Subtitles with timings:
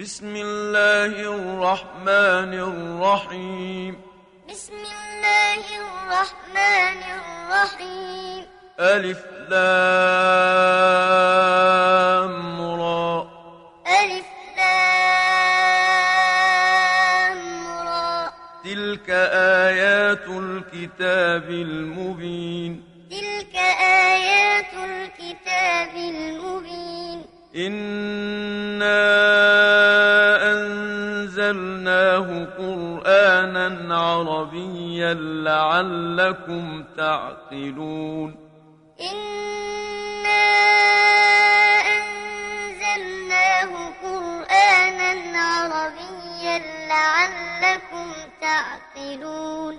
[0.00, 4.00] بسم الله الرحمن الرحيم.
[4.50, 8.44] بسم الله الرحمن الرحيم.
[8.80, 9.60] ألف لام
[12.80, 13.26] را.
[13.86, 14.26] ألف
[14.56, 14.98] لام
[17.88, 18.32] را.
[18.64, 19.10] تلك
[19.70, 22.82] آيات الكتاب المبين.
[23.10, 27.24] تلك آيات الكتاب المبين.
[27.56, 28.63] إنا
[32.24, 38.36] أنزلناه قرآنا عربيا لعلكم تعقلون
[39.00, 40.44] إنا
[41.96, 43.70] أنزلناه
[44.02, 49.78] قرآنا عربيا لعلكم تعقلون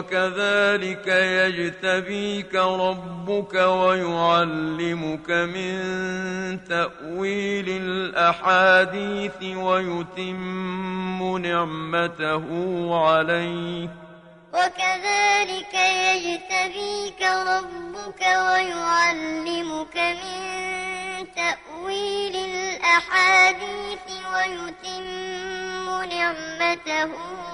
[0.00, 5.78] وكذلك يجتبيك ربك ويعلمك من
[6.64, 12.44] تأويل الأحاديث ويتم نعمته
[13.06, 13.90] عليك
[14.54, 15.74] وكذلك
[16.14, 20.40] يجتبيك ربك ويعلمك من
[21.36, 27.10] تأويل الأحاديث ويتم نعمته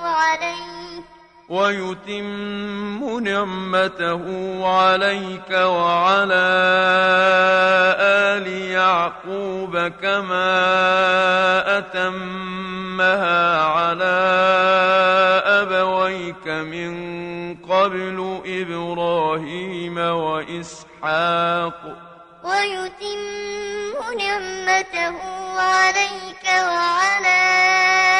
[0.06, 0.75] عليك
[1.48, 4.22] ويتم نعمته
[4.66, 6.46] عليك وعلى
[8.00, 10.58] آل يعقوب كما
[11.78, 14.18] أتمها على
[15.46, 16.92] أبويك من
[17.54, 21.80] قبل إبراهيم وإسحاق.
[22.44, 25.16] ويتم نعمته
[25.60, 28.15] عليك وعلى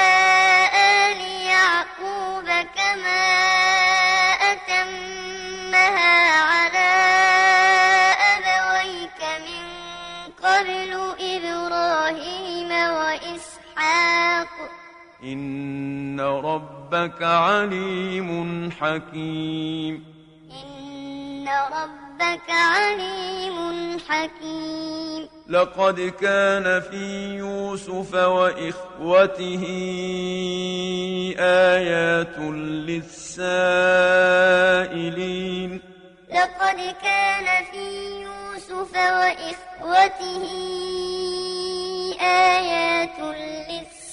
[15.27, 20.05] إن ربك عليم حكيم
[20.51, 29.65] إن ربك عليم حكيم لقد كان في يوسف وإخوته
[31.39, 32.39] آيات
[32.89, 33.41] للسائلين
[36.31, 37.87] لقد كان في
[38.23, 40.45] يوسف وإخوته
[42.21, 43.96] آيات للسائلين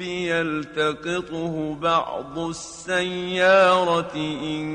[0.00, 4.66] يلتقطه بعض السيارة إن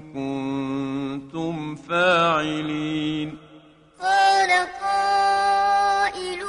[0.00, 3.38] كنتم فاعلين
[4.02, 4.50] قال
[4.82, 6.40] قائل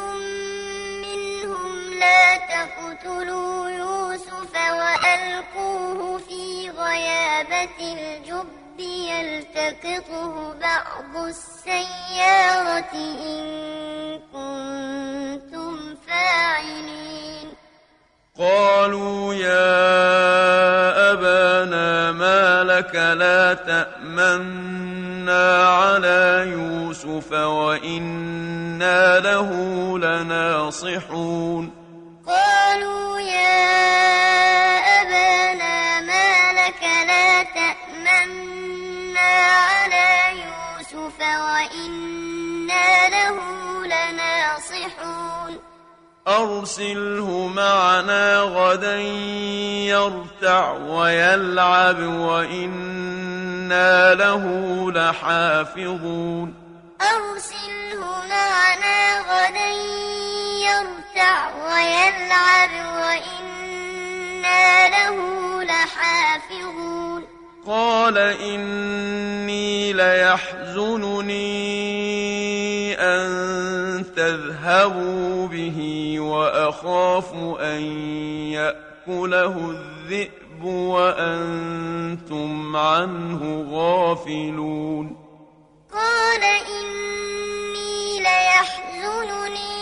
[1.06, 8.48] منهم لا تقتلوا يوسف وألقوه في غيابة الجب
[8.80, 12.94] يلتقطه بعض السيارة
[13.24, 17.48] إن كنتم فاعلين
[18.40, 25.08] قالوا يا أبانا ما لك لا تأمنا
[25.68, 29.50] على يوسف وإنا له
[30.00, 31.72] لناصحون.
[32.28, 34.07] قالوا يا
[46.28, 48.96] أرسله معنا غدا
[49.88, 54.46] يرتع ويلعب وإنا له
[54.92, 56.54] لحافظون.
[57.02, 59.70] أرسله معنا غدا
[60.68, 62.72] يرتع ويلعب
[63.02, 65.18] وإنا له
[65.64, 67.37] لحافظون.
[67.68, 71.38] قال إني ليحزنني
[72.96, 77.82] أن تذهبوا به وأخاف أن
[78.52, 85.18] يأكله الذئب وأنتم عنه غافلون.
[85.94, 86.44] قال
[86.80, 89.78] إني ليحزنني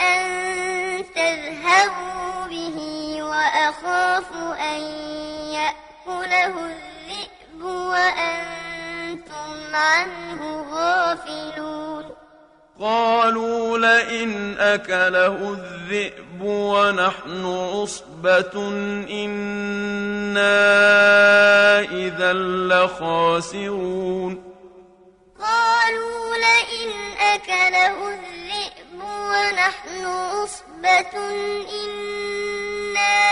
[0.00, 0.24] أن
[1.14, 2.76] تذهبوا به
[3.22, 4.80] وأخاف أن
[5.52, 5.89] يأكله
[6.58, 12.04] الذئب وأنتم عنه غافلون.
[12.80, 18.68] قالوا لئن أكله الذئب ونحن عصبة
[19.10, 20.60] إنا
[21.80, 22.32] إذا
[22.72, 24.32] لخاسرون.
[25.40, 26.90] قالوا لئن
[27.20, 31.14] أكله الذئب ونحن عصبة
[31.84, 33.29] إنا إذا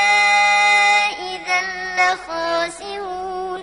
[1.98, 3.60] لخاسرون.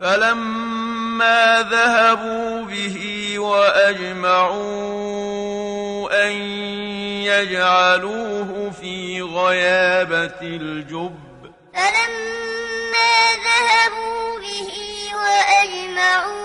[0.00, 2.98] فلما ذهبوا به
[3.38, 4.58] وأجمعوا
[6.26, 6.32] أن
[7.22, 11.18] يجعلوه في غيابة الجب.
[11.74, 13.14] فلما
[13.48, 14.72] ذهبوا به
[15.14, 16.38] وأجمعوا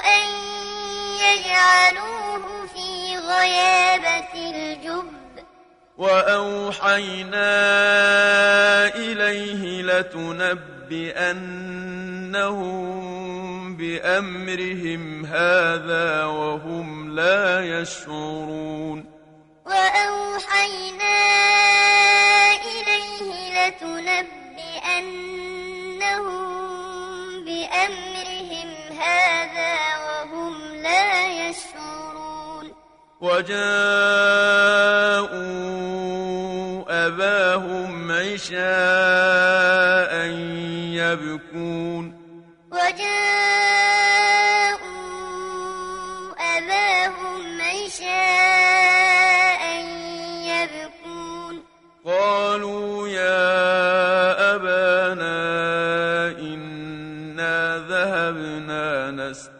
[0.00, 0.28] أن
[1.24, 5.17] يجعلوه في غيابة الجب.
[5.98, 7.50] وأوحينا
[8.94, 10.98] إليه لتنبئنهم
[13.76, 19.04] بأمرهم هذا وهم لا يشعرون.
[19.66, 21.18] وأوحينا
[22.62, 23.28] إليه
[23.58, 24.38] لتنبئنهم
[27.44, 29.74] بأمرهم هذا
[30.06, 31.67] وهم لا يشعرون.
[33.20, 33.66] وجاءوا
[37.06, 38.58] أباهم عشاء
[40.94, 42.04] يبكون
[42.72, 43.97] وجاءوا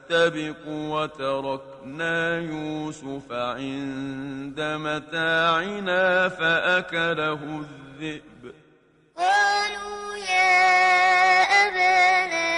[0.09, 8.55] نستبق وتركنا يوسف عند متاعنا فأكله الذئب.
[9.17, 12.49] قالوا يا أبانا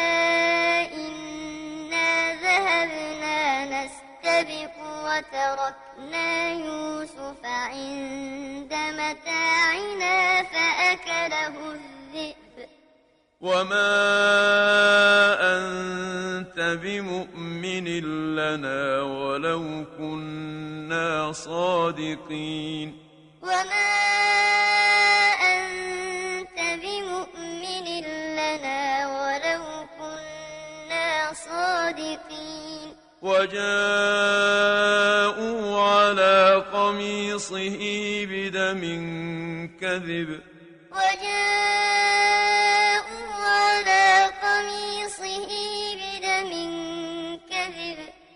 [0.95, 2.11] إنا
[2.43, 4.77] ذهبنا نستبق
[5.07, 12.50] وتركنا يوسف عند متاعنا فأكله الذئب.
[13.41, 13.97] وما
[15.57, 17.89] أنت بمؤمن
[18.37, 22.99] لنا ولو كنا صادقين
[23.43, 23.91] وما
[25.57, 27.87] أنت بمؤمن
[28.37, 29.65] لنا ولو
[29.99, 32.89] كنا صادقين
[33.23, 33.71] وجاءوا
[35.81, 37.79] على قميصه
[38.31, 38.83] بدم
[39.81, 40.41] كذب
[40.93, 42.60] وجاءوا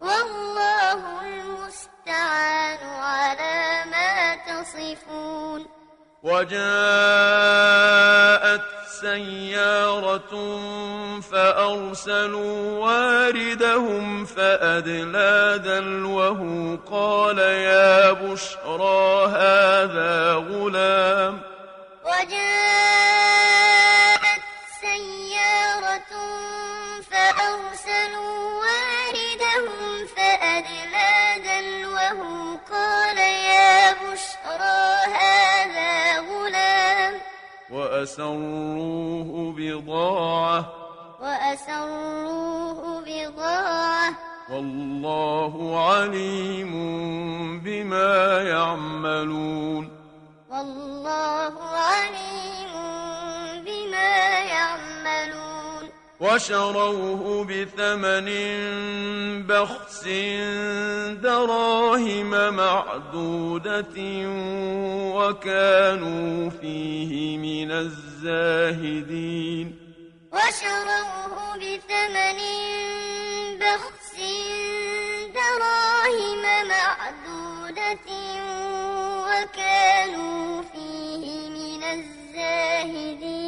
[0.00, 5.66] والله المستعان على ما تصفون.
[6.22, 6.58] وجاءت
[9.00, 10.32] سيارة
[11.20, 16.40] فأرسلوا واردهم فأدلى دلوه
[16.90, 21.40] قال يا بشرى هذا غلام.
[22.04, 23.37] وجاءت
[37.98, 40.72] وأسروه بضاعة.
[41.20, 44.14] وأسروه بضاعة.
[44.52, 46.72] والله عليم
[47.64, 49.90] بما يعملون.
[50.50, 52.27] والله عليم
[56.20, 58.28] وشروه بثمن
[59.46, 60.04] بخس
[61.22, 63.96] دراهم معدودة
[65.14, 69.66] وكانوا فيه من الزاهدين.
[70.32, 72.38] وشروه بثمن
[73.60, 74.14] بخس
[75.34, 78.08] دراهم معدودة
[79.22, 83.47] وكانوا فيه من الزاهدين.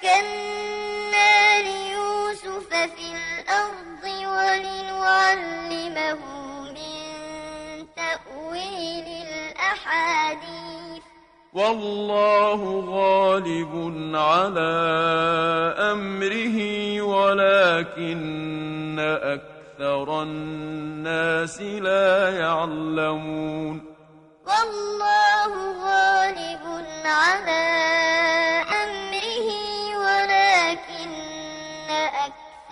[0.00, 4.04] مكنا ليوسف في الأرض
[4.34, 6.20] ولنعلمه
[6.72, 11.02] من تأويل الأحاديث.
[11.52, 13.72] والله غالب
[14.16, 14.74] على
[15.92, 16.58] أمره
[17.00, 23.84] ولكن أكثر الناس لا يعلمون.
[24.46, 25.52] والله
[25.84, 26.64] غالب
[27.04, 27.60] على
[28.62, 28.79] أمره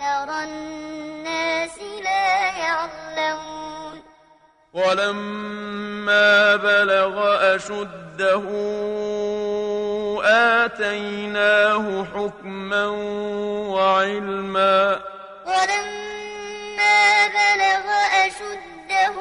[0.09, 4.01] أكثر الناس لا يعلمون.
[4.73, 7.15] ولما بلغ
[7.55, 8.43] أشده
[10.65, 12.85] آتيناه حكما
[13.69, 14.99] وعلما.
[15.45, 17.85] ولما بلغ
[18.25, 19.15] أشده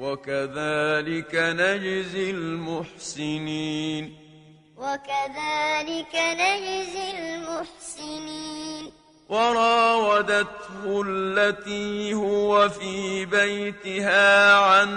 [0.00, 4.16] وكذلك نجزي المحسنين.
[4.76, 8.92] وكذلك نجزي المحسنين.
[9.28, 14.88] وراودته التي هو في بيتها عن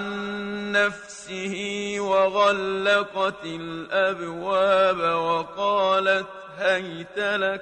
[0.71, 7.61] نفسه وغلقت الأبواب وقالت هيت لك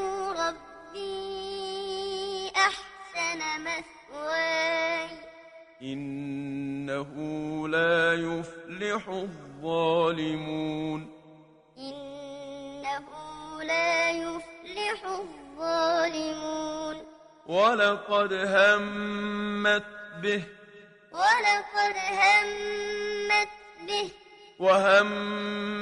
[5.81, 7.13] إنه
[7.67, 11.09] لا يفلح الظالمون.
[11.77, 13.07] إنه
[13.63, 16.95] لا يفلح الظالمون.
[17.45, 19.83] ولقد همت
[20.21, 20.43] به.
[21.11, 23.53] ولقد همت
[23.87, 24.09] به.
[24.59, 25.11] وهم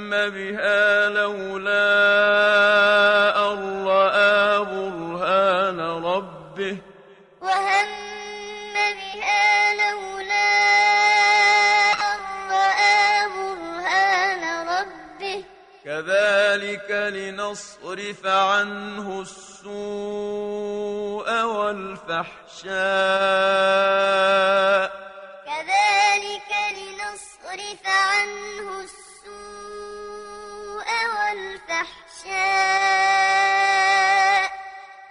[0.10, 2.39] بها لولا
[22.20, 22.70] والفحشاء
[25.46, 29.30] كذلك لنصرف عنه السوء
[31.16, 32.30] والفحشاء.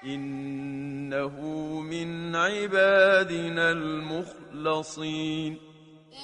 [0.04, 1.36] إنه
[1.80, 5.60] من عبادنا المخلصين.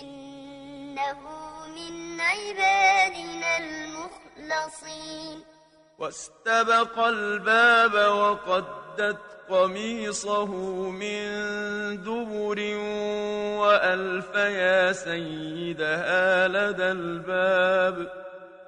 [0.03, 1.21] إنه
[1.67, 5.45] من عبادنا المخلصين.
[5.99, 10.47] واستبق الباب وقدت قميصه
[10.91, 11.25] من
[12.03, 12.59] دبر
[13.61, 17.97] وألف يا سيدها لدى الباب.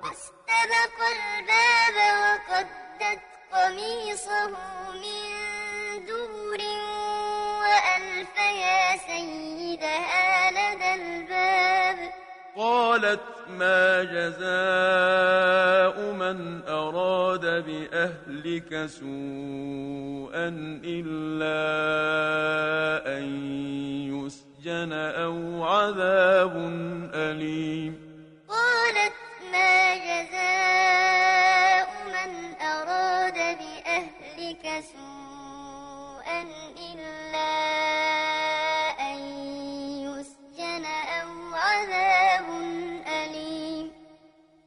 [0.02, 3.20] واستبق الباب وقدت
[3.52, 4.48] قميصه
[5.02, 5.26] من
[6.06, 6.60] دبر
[7.60, 10.45] وألف يا سيدها
[12.56, 20.48] قالت ما جزاء من أراد بأهلك سوءا
[20.84, 21.60] إلا
[23.18, 23.24] أن
[24.08, 26.56] يسجن أو عذاب
[27.14, 27.94] أليم.
[28.48, 29.12] قالت
[29.52, 36.42] ما جزاء من أراد بأهلك سوءا
[36.92, 38.15] إلا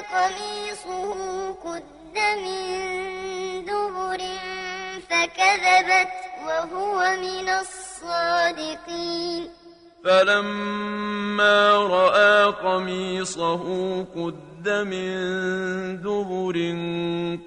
[0.00, 1.82] قميصه قد
[2.16, 4.20] من دبر
[5.08, 6.12] فكذبت
[6.46, 9.42] وهو من الصادقين.
[10.04, 13.62] فلما رأى قميصه
[14.02, 15.16] قد من
[16.00, 16.56] دبر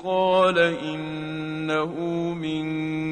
[0.03, 1.93] قال إنه
[2.33, 2.65] من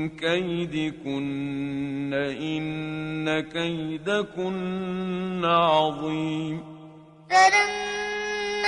[0.09, 6.63] كيدكن إن كيدكن عظيم.
[7.29, 7.81] فلما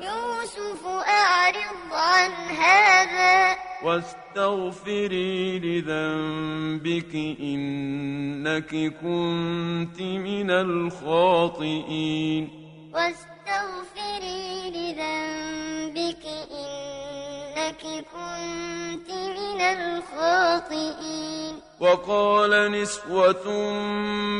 [0.00, 3.56] يوسف أعرض عن هذا.
[3.82, 12.48] واستغفري لذنبك إنك كنت من الخاطئين.
[12.94, 16.85] واستغفري لذنبك إنك
[17.70, 21.54] كنت من الخاطئين.
[21.80, 23.32] وقال نسوة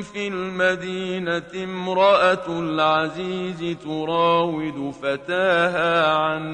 [0.02, 6.46] في المدينة امرأة العزيز تراود فتاها عن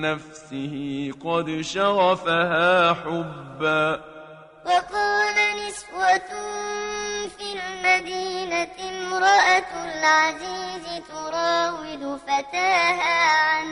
[0.00, 4.19] نفسه قد شغفها حبا.
[4.70, 6.30] وقال نسوة
[7.38, 13.66] في المدينة امرأة العزيز تراود فتاها عن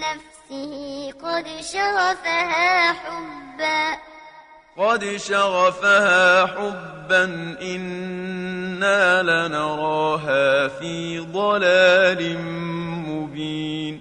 [0.00, 3.98] نفسه قد شغفها حبا.
[4.76, 7.24] قد شغفها حبا
[7.62, 12.38] إنا لنراها في ضلال
[13.08, 14.00] مبين.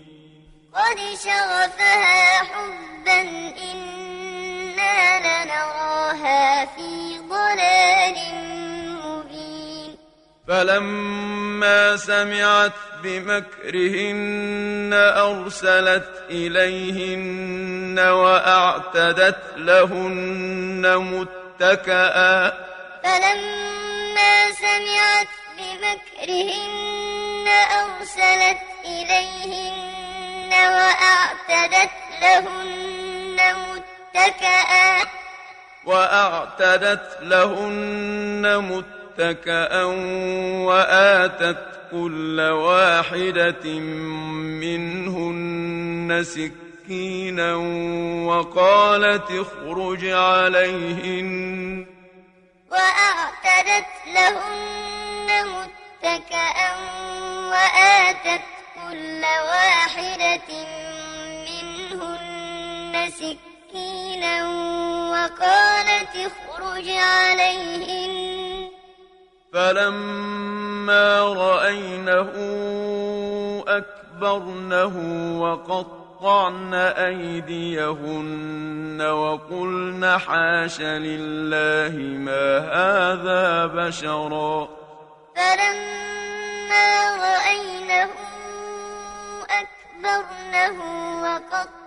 [0.74, 4.17] قد شغفها حبا إنا
[5.20, 8.16] لنراها في ضلال
[9.04, 9.98] مبين.
[10.48, 12.72] فلما سمعت
[13.04, 22.54] بمكرهن أرسلت إليهن وأعتدت لهن متكئا
[23.04, 27.48] فلما سمعت بمكرهن
[27.82, 33.38] أرسلت إليهن وأعتدت لهن
[34.18, 35.06] متكئا.
[35.86, 39.84] وأعتدت لهن متكأ
[40.66, 41.58] وآتت
[41.92, 43.66] كل واحدة
[44.64, 47.56] منهن سكينا
[48.26, 51.86] وقالت اخرج عليهن.
[52.72, 56.58] وأعتدت لهن متكأ
[57.52, 58.42] وآتت
[58.76, 60.50] كل واحدة
[61.48, 63.47] منهن سكينا
[65.12, 68.70] وقالت اخرج عليهن
[69.54, 72.32] فلما رأينه
[73.68, 74.96] أكبرنه
[75.42, 78.28] وقطعن أيديهن
[79.02, 84.68] وقلن حاش لله ما هذا بشرا.
[85.36, 88.10] فلما رأينه
[89.50, 90.78] أكبرنه
[91.24, 91.87] وقطعن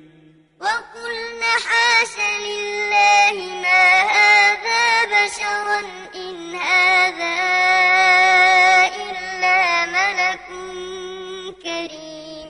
[0.61, 2.15] وقلن حاش
[2.47, 5.79] لله ما هذا بشرا
[6.15, 7.35] إن هذا
[8.95, 10.47] إلا ملك
[11.63, 12.49] كريم.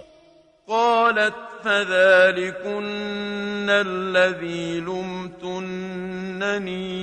[0.68, 5.90] قالت فذلكن الذي لمتنني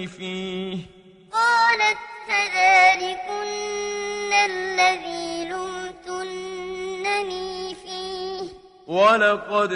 [0.06, 0.78] فيه.
[1.32, 8.48] قالت فذلكن الذي لمتنني فيه.
[8.86, 9.72] ولقد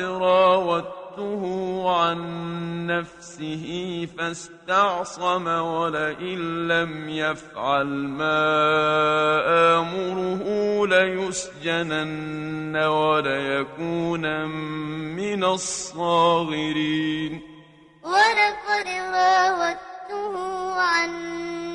[1.19, 8.41] راودته عن نفسه فاستعصم ولئن لم يفعل ما
[9.79, 10.43] آمره
[10.87, 14.45] ليسجنن وليكون
[15.17, 17.43] من الصاغرين.
[18.03, 20.35] ولقد راودته
[20.81, 21.11] عن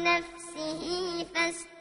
[0.04, 0.84] نفسه
[1.36, 1.77] فاستعصم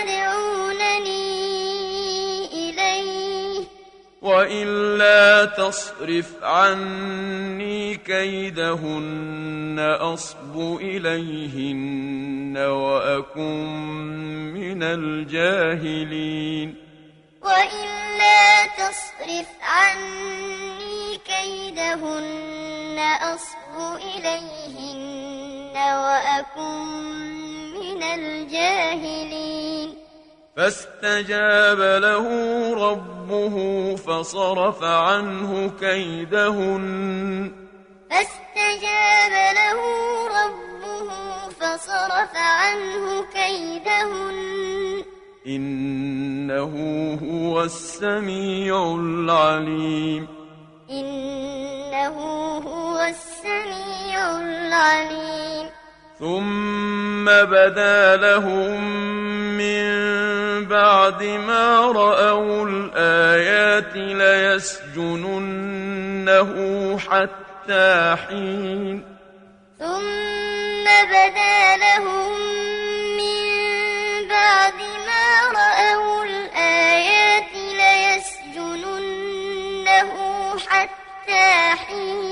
[0.00, 1.26] يدعونني
[2.46, 3.64] إليه.
[4.22, 13.64] وإلا تصرف عني كيدهن أصب إليهن وأكن
[14.54, 16.74] من الجاهلين.
[17.42, 27.37] وإلا تصرف عني كيدهن أصب إليهن وأكن
[27.98, 29.94] من الجاهلين.
[30.56, 32.26] فاستجاب له
[32.90, 33.56] ربه
[33.96, 37.52] فصرف عنه كيدهن.
[38.10, 39.80] فاستجاب له
[40.28, 41.08] ربه
[41.48, 45.04] فصرف عنه كيدهن.
[45.46, 46.74] إنه
[47.22, 50.28] هو السميع العليم.
[50.90, 52.16] إنه
[52.58, 55.77] هو السميع العليم.
[56.18, 58.84] ثم بدا لهم
[59.58, 59.84] من
[60.66, 65.38] بعد ما رأوا الآيات ليسجننه
[66.98, 69.04] حتى حين
[69.78, 72.32] ثم بدا لهم
[73.16, 73.38] من
[74.28, 78.98] بعد ما رأوا الآيات ليسجننه
[80.68, 81.48] حتى
[81.86, 82.27] حين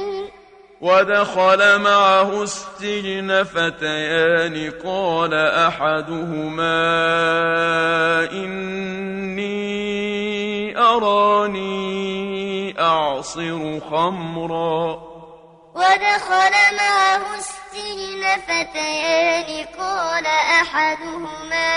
[0.80, 6.74] ودخل معه السجن فتيان قال أحدهما
[8.32, 9.56] إني
[10.78, 15.02] أراني أعصر خمرا.
[15.74, 21.76] ودخل معه السجن فتيان قال أحدهما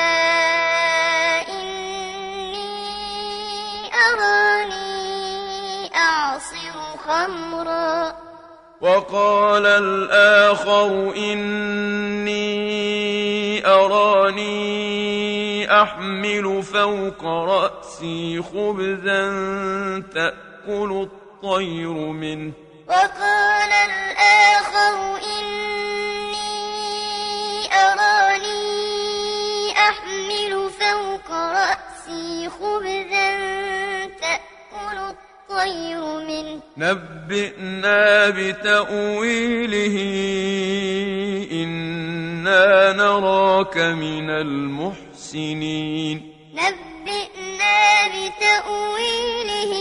[1.48, 2.80] إني
[3.94, 5.90] أراني
[7.08, 8.29] خمرا.
[8.82, 12.39] وقال الآخر إني
[13.68, 14.62] أراني
[15.82, 19.24] أحمل فوق رأسي خبزا
[20.13, 22.52] تأكل الطير منه.
[22.88, 26.54] وقال الآخر إني
[27.74, 28.63] أراني
[29.72, 33.30] أحمل فوق رأسي خبزا
[34.22, 36.62] تأكل الطير منه.
[36.78, 39.96] نبئنا بتأويله
[41.52, 46.34] إنا نراك من المحسنين.
[46.54, 49.74] نبئنا بتأويله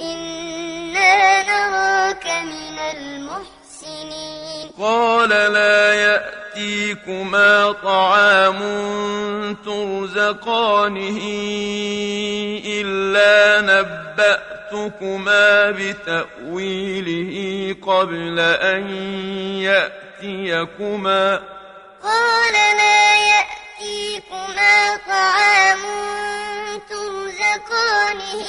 [0.00, 4.70] إنا نراك من المحسنين.
[4.80, 8.58] قال لا يأتيكما طعام
[9.64, 11.18] ترزقانه
[12.66, 13.60] إلا
[14.12, 17.34] نبأتكما بتأويله
[17.86, 18.90] قبل أن
[19.64, 21.42] يأتيكما.
[22.02, 25.82] قال لا يأتيكما طعام
[26.88, 28.48] ترزقانه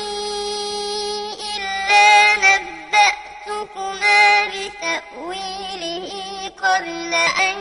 [1.55, 2.09] إلا
[2.45, 6.09] نبأتكما بتأويله
[6.63, 7.57] قبل أن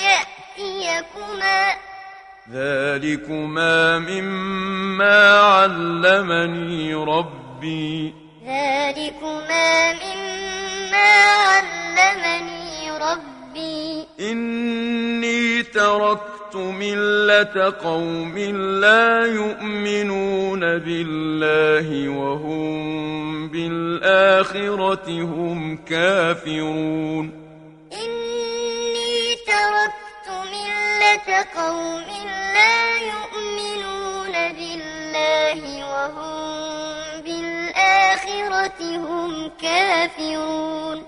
[0.00, 1.93] يأتيكما.
[2.52, 8.14] ذلكما مما علمني ربي.
[8.46, 11.12] ذلكما مما
[11.48, 14.06] علمني ربي.
[14.20, 18.38] إني تركت ملة قوم
[18.80, 27.30] لا يؤمنون بالله وهم بالآخرة هم كافرون.
[27.92, 30.03] إني تركت
[31.56, 32.04] قوم
[32.54, 32.78] لا
[33.12, 35.60] يؤمنون بالله
[35.92, 40.98] وهم بالآخرة هم كافرون.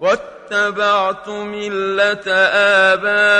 [0.00, 2.26] واتبعت ملة
[2.92, 3.30] آبائي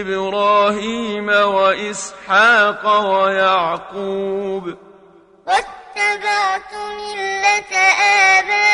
[0.00, 4.64] إبراهيم وإسحاق ويعقوب.
[5.46, 7.72] واتبعت ملة
[8.36, 8.66] آبائي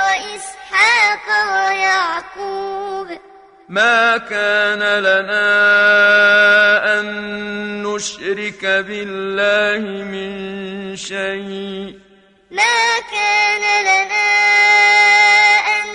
[0.00, 3.08] وإسحاق ويعقوب.
[3.68, 5.50] ما كان لنا
[7.00, 7.06] أن
[7.82, 11.98] نشرك بالله من شيء.
[12.50, 14.30] ما كان لنا
[15.76, 15.88] أن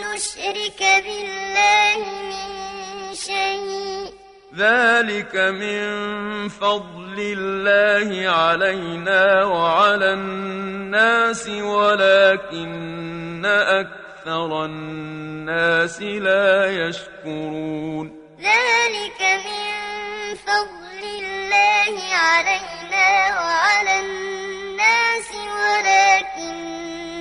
[0.00, 4.15] نشرك بالله من شيء.
[4.56, 18.06] ذلك من فضل الله علينا وعلى الناس ولكن أكثر الناس لا يشكرون
[18.40, 26.56] ذلك من فضل الله علينا وعلى الناس ولكن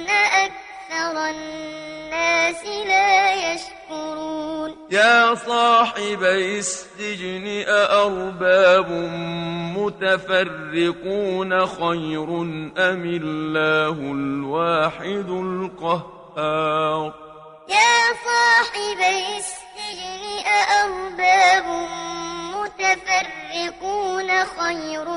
[0.10, 1.95] أكثر الناس
[2.86, 4.76] لا يشكرون.
[4.92, 8.90] يا صاحبي السجن أأرباب
[9.78, 12.30] متفرقون خير
[12.78, 17.14] أم الله الواحد القهار؟
[17.70, 21.66] يا صاحبي السجن أأرباب
[22.56, 25.08] متفرقون خير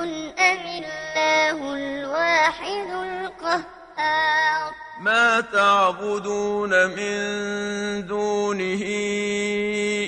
[0.49, 8.83] أم الله الواحد القهار؟ ما تعبدون من دونه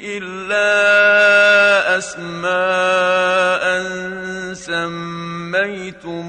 [0.04, 0.70] إلا
[1.98, 3.64] أسماء
[4.54, 6.20] سميتموها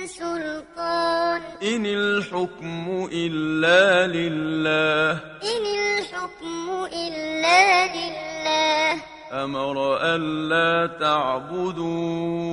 [0.06, 1.40] سلطان.
[1.62, 5.20] إن الحكم إلا لله.
[5.52, 8.92] إن الحكم إلا لله.
[9.32, 12.45] أمر ألا تعبدوا.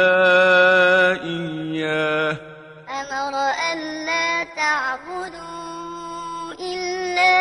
[0.00, 2.36] إلا إياه
[2.88, 3.34] أمر
[3.72, 7.36] ألا تعبدوا إلا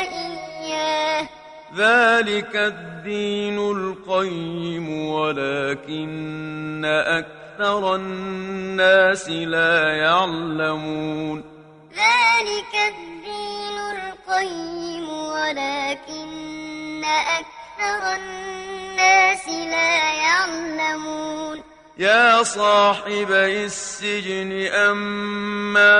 [0.00, 1.28] إياه
[1.76, 11.44] ذلك الدين القيم ولكن أكثر الناس لا يعلمون
[11.92, 21.62] ذلك الدين القيم ولكن أكثر الناس لا يعلمون.
[21.98, 25.96] يا صاحبي السجن أما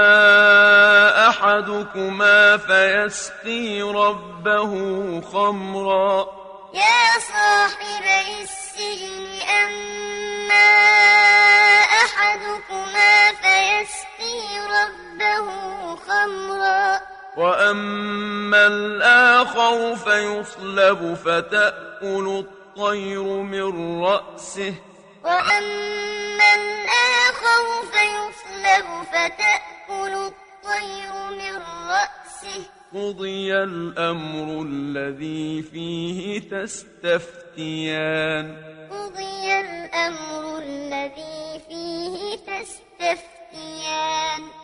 [1.28, 4.72] أحدكما فيسقي ربه
[5.20, 6.26] خمرا.
[6.74, 9.26] يا صاحبي السجن
[9.64, 10.68] أما
[12.04, 15.46] أحدكما فيسقي ربه
[15.96, 17.00] خمرا.
[17.36, 22.44] وأما الآخر فيصلب فتأكل
[22.76, 24.74] الطير من رأسه.
[25.24, 31.56] وأما الآخر فيصلب فتأكل الطير من
[31.88, 32.62] رأسه.
[32.94, 37.66] قضي الأمر الذي فيه تستفتيان.
[38.90, 43.35] قضي الأمر الذي فيه تستفتيان.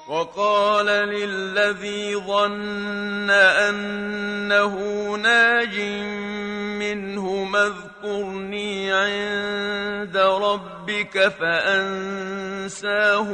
[0.09, 4.75] وقال للذي ظن أنه
[5.17, 5.81] ناج
[6.79, 12.23] منهما اذكرني عند ربك فأنساه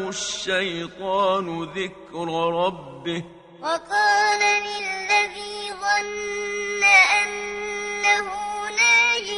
[0.08, 2.28] الشيطان ذكر
[2.64, 3.24] ربه.
[3.62, 6.82] وقال للذي ظن
[7.22, 8.28] أنه
[8.80, 9.28] ناج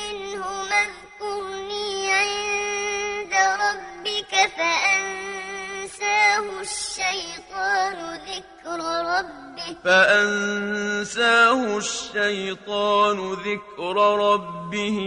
[0.00, 5.11] منهما اذكرني عند ربك فأنساه
[6.60, 8.78] الشيطان ذكر
[9.14, 9.76] ربه.
[9.84, 14.98] فأنساه الشيطان ذكر ربه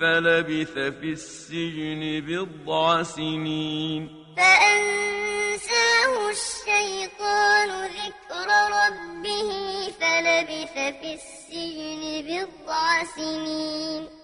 [0.00, 4.24] فلبث في السجن بضع سنين.
[4.36, 8.48] فأنساه الشيطان ذكر
[8.80, 9.50] ربه
[10.00, 14.23] فلبث في السجن بضع سنين.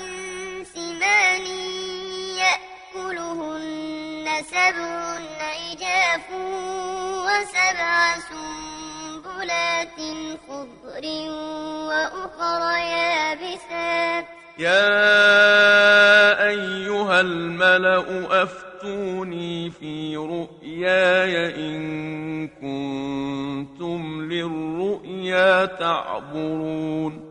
[1.01, 1.45] سمان
[2.37, 6.27] يأكلهن سبع عجاف
[7.25, 9.97] وسبع سنبلات
[10.47, 11.05] خضر
[11.87, 14.25] وأخر يابسات.
[14.57, 14.97] يا
[16.47, 27.30] أيها الملأ أفتوني في رؤياي إن كنتم للرؤيا تعبرون.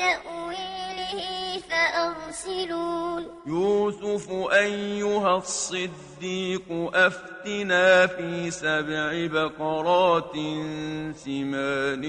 [0.00, 3.22] بتأويله فأرسلون.
[3.46, 10.32] يوسف أيها الصديق أفتنا في سبع بقرات
[11.16, 12.04] سمان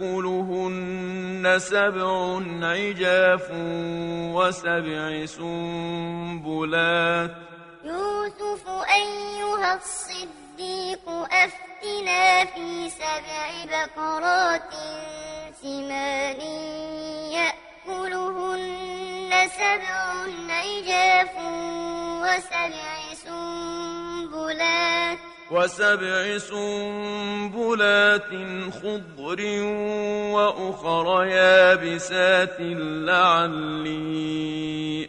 [0.00, 3.50] يأكلهن سبع عجاف
[4.34, 6.70] وسبع سنبلات.
[7.84, 10.39] يوسف أيها الصديق
[11.32, 14.62] أفتنا في سبع بقرات
[15.62, 16.40] سمان
[17.32, 21.34] يأكلهن سبع عجاف
[22.22, 25.18] وسبع سنبلات
[25.50, 28.30] وسبع سنبلات
[28.82, 29.40] خضر
[30.34, 32.56] وأخر يابسات
[33.10, 34.10] لعلي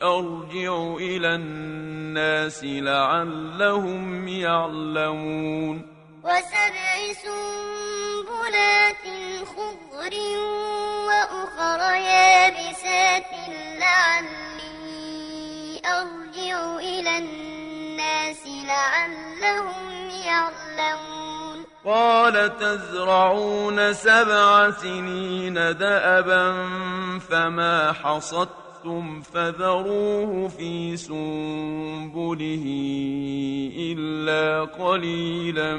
[0.04, 5.76] أرجع إلى الناس لعلهم يعلمون.
[6.24, 9.06] وسبع سنبلات
[9.46, 10.14] خضر
[11.08, 13.32] وأخر يابسات
[13.80, 14.72] لعلي
[15.86, 17.61] أرجع إلى الناس
[18.72, 21.66] لعلهم يعلمون.
[21.86, 26.70] قال تزرعون سبع سنين دأبا
[27.30, 32.66] فما حصدتم فذروه في سنبله
[33.78, 35.76] إلا قليلا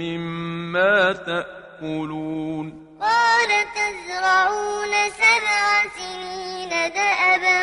[0.00, 2.96] مما تأكلون.
[3.00, 5.64] قال تزرعون سبع
[5.98, 7.60] سنين دأبا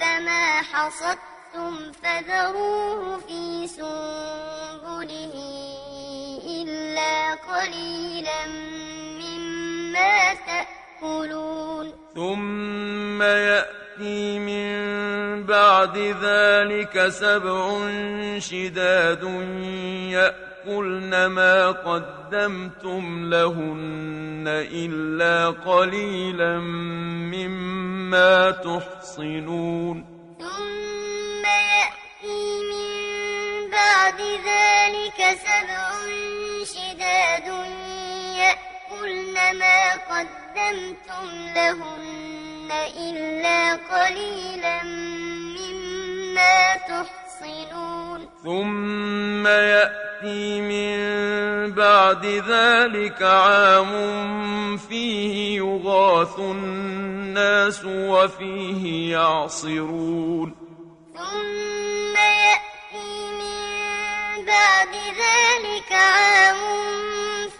[0.00, 1.34] فما حصدتم
[2.02, 5.34] فذروه في سنبله
[6.46, 8.46] إلا قليلا
[9.20, 14.74] مما تأكلون ثم يأتي من
[15.46, 17.88] بعد ذلك سبع
[18.38, 19.22] شداد
[20.10, 26.58] يأكلن ما قدمتم لهن إلا قليلا
[27.30, 30.13] مما تحصنون
[35.64, 35.90] سبع
[36.64, 37.48] شداد
[38.36, 44.82] يأكلن ما قدمتم لهن إلا قليلا
[45.56, 48.20] مما تحصنون.
[48.44, 50.98] ثم يأتي من
[51.72, 53.92] بعد ذلك عام
[54.76, 60.54] فيه يغاث الناس وفيه يعصرون.
[61.14, 62.73] ثم يأتي
[64.44, 66.60] من بعد ذلك عام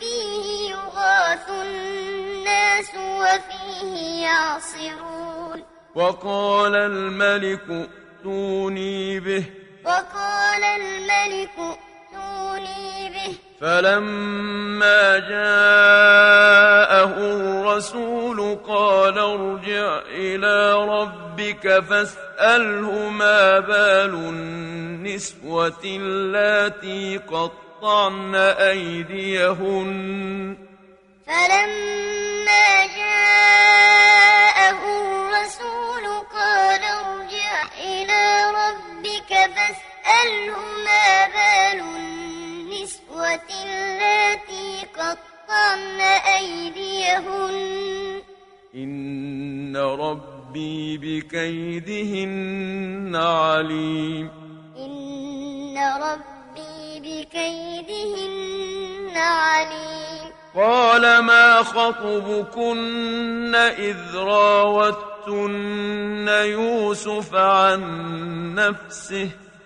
[0.00, 5.64] فيه يغاث الناس وفيه يعصرون.
[5.94, 9.44] وقال الملك ائتوني به.
[9.84, 11.78] وقال الملك
[12.14, 13.34] ائتوني به.
[13.60, 28.34] فلما جاءه الرسول قال ارجع إلى ربك فاسأله ما بال النسوة اللاتي قطعن
[28.74, 29.90] أيديهن.
[31.26, 36.04] فلما جاءه الرسول
[36.34, 38.22] قال ارجع إلى
[38.60, 39.93] ربك فاسأله
[40.84, 46.00] ما بال النسوة اللاتي قطعن
[46.36, 47.56] أيديهن.
[48.74, 54.30] إن ربي بكيدهن عليم.
[54.76, 60.30] إن ربي بكيدهن عليم.
[60.56, 67.80] قال ما خطبكن إذ راوتن يوسف عن
[68.54, 69.30] نفسه؟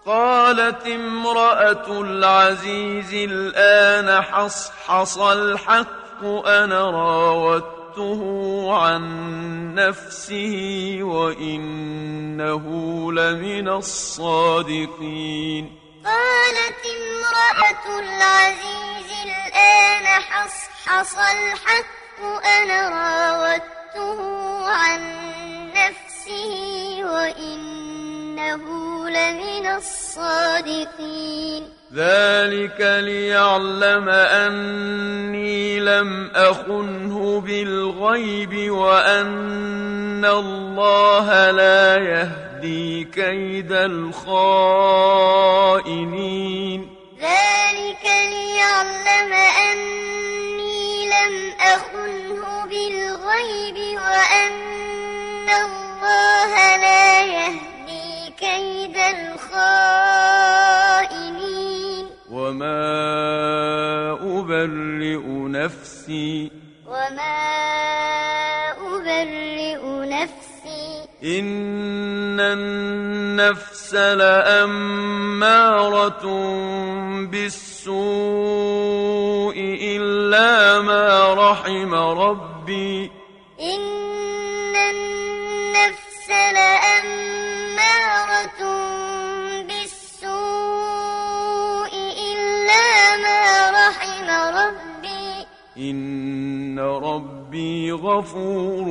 [0.05, 8.21] قالت امرأة العزيز الآن حصحص الحق أنا راودته
[8.77, 9.03] عن
[9.75, 12.63] نفسه وإنه
[13.11, 14.99] لمن الصادقين.
[16.05, 23.72] قالت امرأة العزيز الآن حصحص الحق أنا راودته
[29.13, 31.63] لمن الصادقين.
[31.95, 44.23] ذلك ليعلم أني لم أخنه بالغيب وأن الله لا يهدي كيد الخائنين.
[47.21, 49.33] ذلك ليعلم
[49.69, 58.72] أني لم أخنه بالغيب وأن الله لا يهدي كيد
[61.03, 62.79] الخائنين وما
[64.21, 66.51] أبرئ نفسي.
[66.87, 67.39] وما
[68.81, 71.05] أبرئ نفسي.
[71.23, 75.05] إن النفس لأمارة
[77.31, 79.59] بالسوء السوء
[79.97, 83.11] إلا ما رحم ربي.
[83.59, 84.12] إن
[96.73, 98.85] إن ربي غفور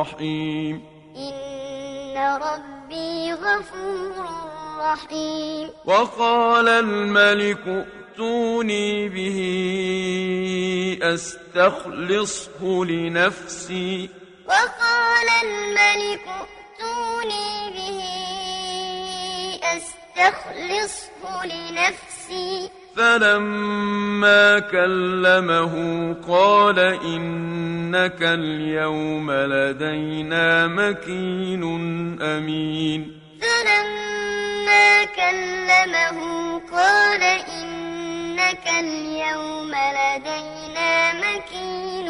[0.00, 0.84] رحيم
[1.16, 4.24] إن ربي غفور
[4.78, 9.38] رحيم وقال الملك ائتوني به
[11.02, 14.10] أستخلصه لنفسي
[14.46, 18.00] وقال الملك ائتوني به
[19.76, 22.70] أستخلصه لنفسي
[23.00, 25.74] فلما كلمه
[26.28, 31.62] قال إنك اليوم لدينا مكين
[32.22, 33.19] أمين.
[33.40, 36.18] فلما كلمه
[36.72, 42.08] قال إنك اليوم لدينا مكين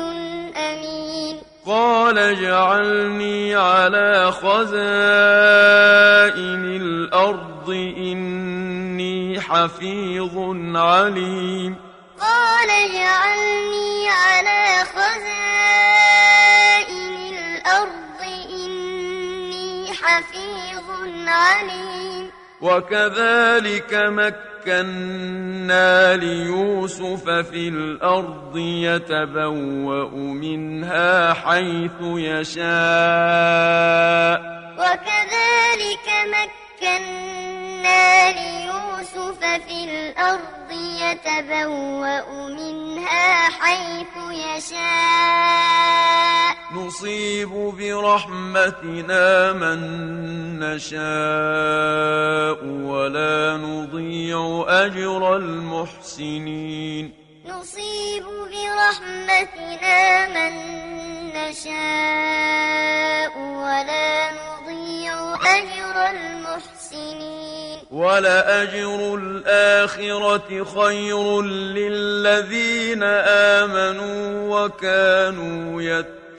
[0.57, 1.41] أمين.
[1.67, 4.81] قال اجعلني على خزائن
[6.65, 10.37] الأرض إني حفيظ
[10.77, 11.77] عليم.
[12.21, 15.31] قال اجعلني على خزائن
[17.35, 18.21] الأرض
[18.51, 20.70] إني حفيظ
[21.29, 25.37] عليم وكذلك مكنا
[26.17, 32.61] ليوسف في الأرض يتبوأ منها حيث يشاء.
[34.79, 36.07] وكذلك
[36.37, 38.03] مكنا
[38.33, 45.50] ليوسف في الأرض يتبوأ منها حيث يشاء.
[46.75, 47.49] نصيب
[47.79, 49.81] برحمتنا من
[50.61, 51.01] نشاء
[52.65, 57.13] ولا نضيع أجر المحسنين.
[57.47, 60.53] نصيب برحمتنا من
[61.35, 67.79] نشاء ولا نضيع أجر المحسنين.
[67.91, 73.03] ولأجر الآخرة خير للذين
[73.63, 74.21] آمنوا
[74.65, 76.20] وكانوا يتقون.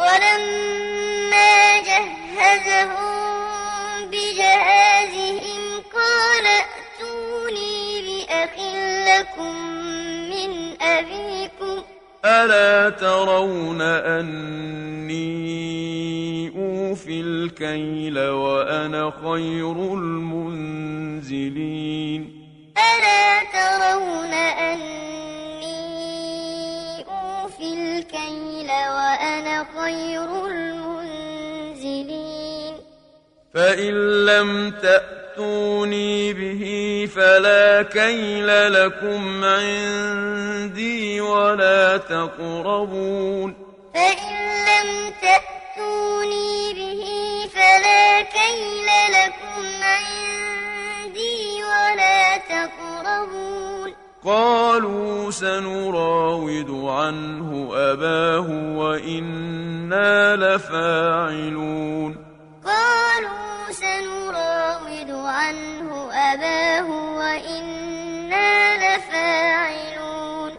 [0.00, 1.52] ولما
[1.88, 3.10] جهزهم
[4.10, 5.62] بجهازهم
[5.94, 7.76] قال ائتوني
[8.06, 8.56] بأخ
[9.08, 9.54] لكم
[10.30, 10.50] من
[10.82, 11.76] أبيكم.
[12.24, 15.30] ألا ترون أني
[16.56, 21.20] أوفي الكيل وأنا خير المنزلين؟
[22.78, 26.09] ألا ترون أني
[27.60, 31.94] أوفي الكيل وأنا خير المنزلين.
[33.54, 33.94] فإن
[34.26, 36.62] لم تأتوني به
[37.16, 43.54] فلا كيل لكم عندي ولا تقربون.
[43.94, 44.32] فإن
[44.70, 47.04] لم تأتوني به
[47.54, 53.69] فلا كيل لكم عندي ولا تقربون.
[54.24, 58.46] قالوا سنراود عنه أباه
[58.76, 62.16] وإنا لفاعلون.
[62.64, 70.52] قالوا سنراود عنه أباه وإنا لفاعلون.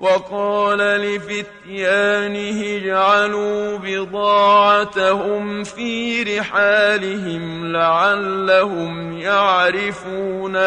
[0.00, 10.66] وقال لفتيانه اجعلوا بضاعتهم في رحالهم لعلهم يعرفونها.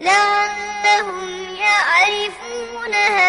[0.00, 3.26] لعلهم يعرفونها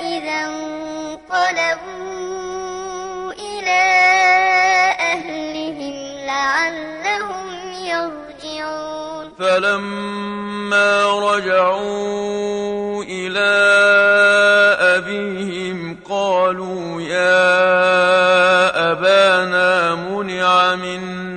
[0.00, 2.12] إذا انقلبوا
[3.32, 3.82] إلى
[5.00, 5.94] أهلهم
[6.26, 7.46] لعلهم
[7.84, 13.50] يرجعون فلما رجعوا إلى
[14.80, 17.46] أبيهم قالوا يا
[18.92, 21.35] أبانا منع منا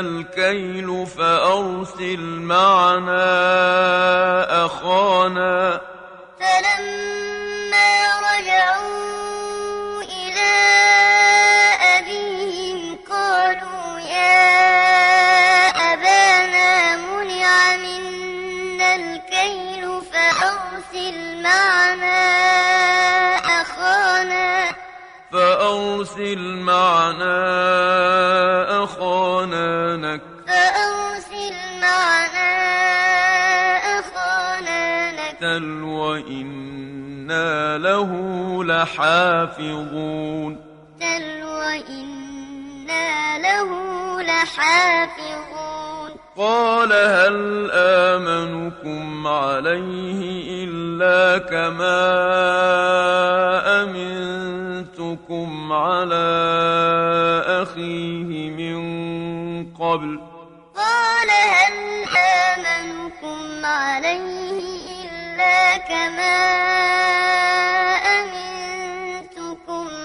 [0.00, 3.26] الكيل فأرسل معنا
[4.66, 5.80] أخانا.
[6.40, 7.90] فلما
[8.28, 10.54] رجعوا إلى
[11.98, 14.48] أبيهم قالوا يا
[15.92, 22.22] أبانا منع منا الكيل فأرسل معنا
[23.62, 24.72] أخانا.
[25.32, 27.71] فأرسل معنا
[38.82, 40.52] لحافظون.
[41.44, 43.70] وإنا له
[44.22, 46.10] لحافظون.
[46.36, 50.20] قال هل آمنكم عليه
[50.64, 52.02] إلا كما
[53.82, 56.28] أمنتكم على
[57.62, 58.82] أخيه من
[59.74, 60.20] قبل؟
[60.76, 61.74] قال هل
[62.18, 64.60] آمنكم عليه
[65.04, 66.42] إلا كما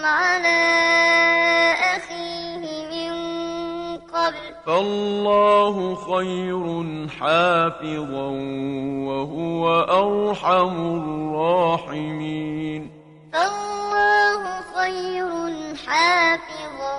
[0.07, 0.61] على
[1.95, 3.13] أخيه من
[3.97, 4.45] قبل.
[4.65, 6.63] فالله خير
[7.19, 8.27] حافظا
[9.07, 10.75] وهو أرحم
[11.35, 12.81] الراحمين.
[13.33, 14.41] فالله
[14.75, 15.29] خير
[15.87, 16.97] حافظا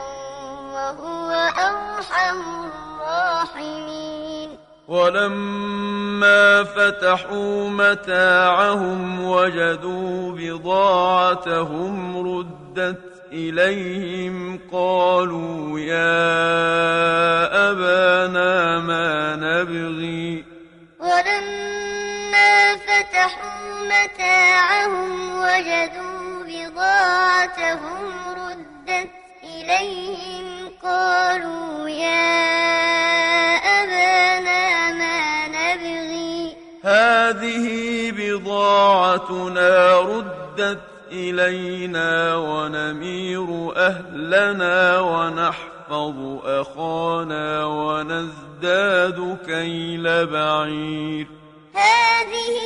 [0.75, 3.89] وهو أرحم الراحمين.
[4.89, 12.17] ولما فتحوا متاعهم وجدوا بضاعتهم
[12.79, 16.31] ردت إليهم قالوا يا
[17.71, 20.45] أبانا ما نبغي
[21.01, 28.05] ولما فتحوا متاعهم وجدوا بضاعتهم
[28.37, 29.11] ردت
[29.45, 32.35] إليهم قالوا يا
[33.83, 37.67] أبانا ما نبغي هذه
[38.13, 51.27] بضاعتنا ردت إلينا ونمير أهلنا ونحفظ أخانا ونزداد كيل بعير.
[51.75, 52.57] هذه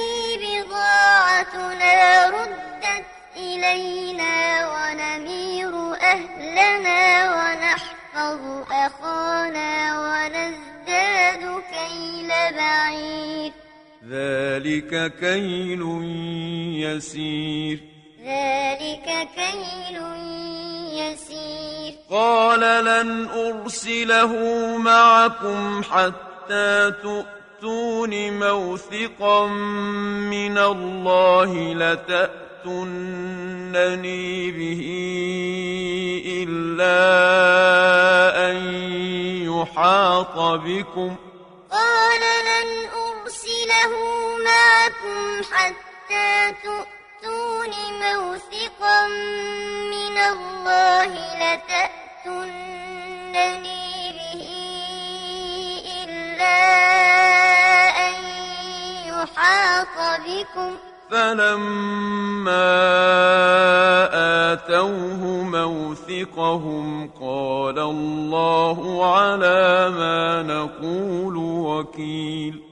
[0.42, 1.94] بضاعتنا
[2.30, 4.34] ردت إلينا
[4.72, 7.00] ونمير أهلنا
[7.34, 8.40] ونحفظ
[8.72, 9.72] أخانا
[10.02, 13.52] ونزداد كيل بعير.
[14.08, 15.82] ذلك كيل
[16.84, 17.91] يسير.
[18.24, 19.96] ذلك كيل
[20.92, 21.92] يسير.
[22.10, 24.32] قال لن أرسله
[24.76, 29.46] معكم حتى تؤتون موثقا
[30.30, 32.90] من الله لتأتونني
[34.50, 34.82] به
[36.42, 36.98] إلا
[38.50, 38.56] أن
[39.42, 41.16] يحاط بكم.
[41.70, 43.92] قال لن أرسله
[44.44, 47.01] معكم حتى تؤتون
[48.02, 49.06] موثقا
[49.90, 51.10] من الله
[51.42, 52.52] لتأتونني
[54.18, 54.42] به
[56.04, 56.58] إلا
[58.08, 58.16] أن
[59.08, 59.96] يحاط
[60.26, 60.72] بكم.
[61.10, 62.72] فلما
[64.52, 68.78] آتوه موثقهم قال الله
[69.14, 72.71] على ما نقول وكيل.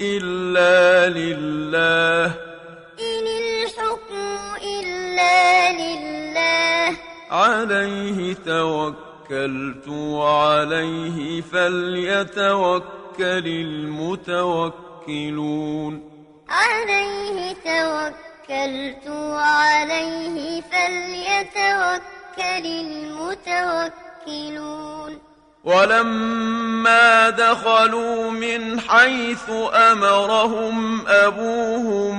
[0.00, 2.26] إلا لله.
[3.00, 6.96] إن الحكم إلا لله.
[7.30, 9.88] عليه توكلت توكلت
[10.22, 12.86] عليه فليتوكل
[14.18, 15.92] المتوكلون.
[16.48, 22.66] عليه توكلت وعليه فليتوكل
[24.26, 25.18] المتوكلون.
[25.68, 32.16] ولما دخلوا من حيث أمرهم أبوهم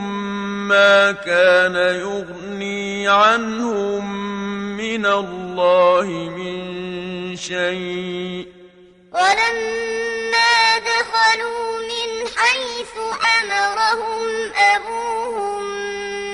[0.68, 4.04] ما كان يغني عنهم
[4.78, 6.06] من الله
[6.38, 8.48] من شيء.
[9.14, 10.54] ولما
[10.92, 12.94] دخلوا من حيث
[13.42, 15.64] أمرهم أبوهم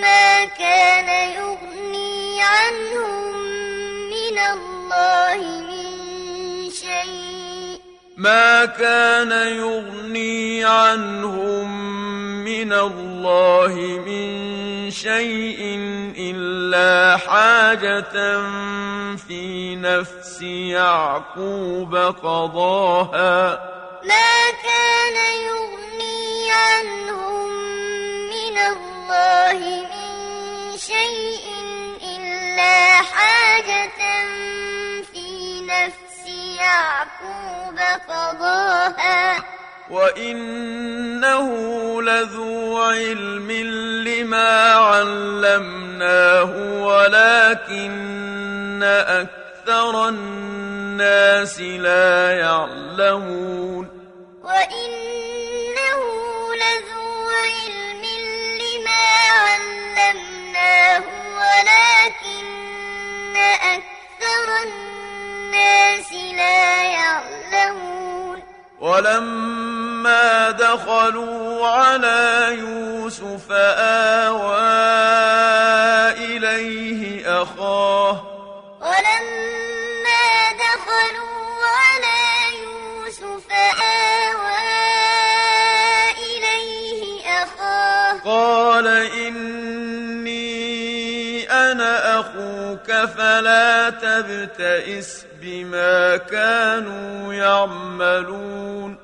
[0.01, 1.09] ما كان
[1.39, 3.35] يغني عنهم
[4.15, 5.64] من الله من
[6.85, 7.79] شيء.
[8.17, 11.67] ما كان يغني عنهم
[12.43, 13.73] من الله
[14.05, 15.61] من شيء
[16.17, 18.15] إلا حاجة
[19.27, 23.59] في نفس يعقوب قضاها.
[24.03, 25.17] ما كان
[25.49, 27.49] يغني عنهم
[28.35, 29.59] من الله
[29.91, 31.45] من شيء
[32.15, 32.77] إلا
[33.11, 33.99] حاجة
[35.13, 35.27] في
[35.61, 36.04] نفس
[36.59, 39.43] يعقوب قضاها
[39.89, 41.47] وإنه
[42.01, 43.51] لذو علم
[44.07, 46.51] لما علمناه
[46.85, 53.87] ولكن أكثر الناس لا يعلمون.
[54.43, 55.99] وإنه
[56.55, 58.03] لذو علم
[58.61, 59.05] لما
[59.37, 61.03] علمناه
[61.37, 62.45] ولكن
[63.61, 64.94] أكثر الناس
[66.35, 68.43] لا يعلمون.
[68.79, 74.84] ولما دخلوا على يوسف آوى
[92.89, 98.97] أخوك فلا تبتئس بما كانوا يعملون.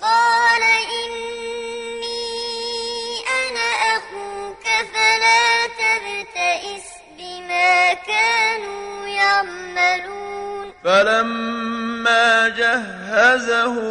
[0.00, 0.62] قال
[1.02, 2.08] إني
[3.40, 4.64] أنا أخوك
[4.94, 6.86] فلا تبتئس
[7.18, 10.72] بما كانوا يعملون.
[10.84, 13.88] فلما جهزهم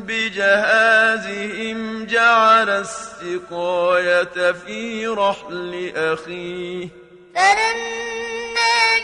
[0.00, 6.88] بجهازهم جعل السقاية في رحل أخيه.
[7.34, 8.41] فلما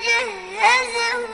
[0.07, 1.31] جهزهم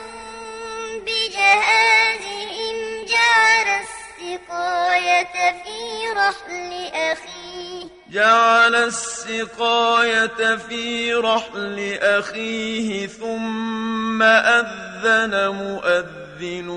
[1.07, 2.77] بجهازهم
[3.07, 5.79] جعل السقاية في
[6.17, 7.85] رحل أخيه.
[8.11, 16.71] جعل السقاية في رحل أخيه ثم أذن مؤذن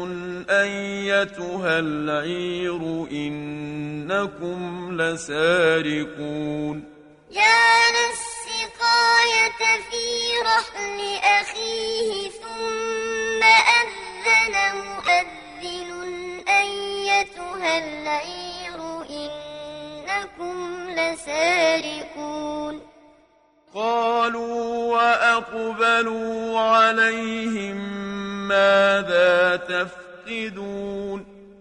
[0.49, 4.59] أيتها العير إنكم
[5.01, 6.83] لسارقون.
[7.31, 8.36] جعل السقاية
[9.91, 10.07] في
[10.41, 15.91] رحل أخيه ثم أذن مؤذن
[16.49, 18.79] أيتها العير
[19.09, 20.55] إنكم
[20.89, 22.75] لسارقون.
[23.75, 27.77] قالوا وأقبلوا عليهم
[28.47, 31.19] ماذا تفقدون؟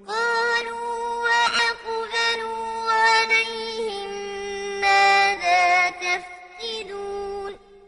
[0.08, 4.10] قالوا وأقبلوا عليهم
[4.80, 6.35] ماذا تفقدون؟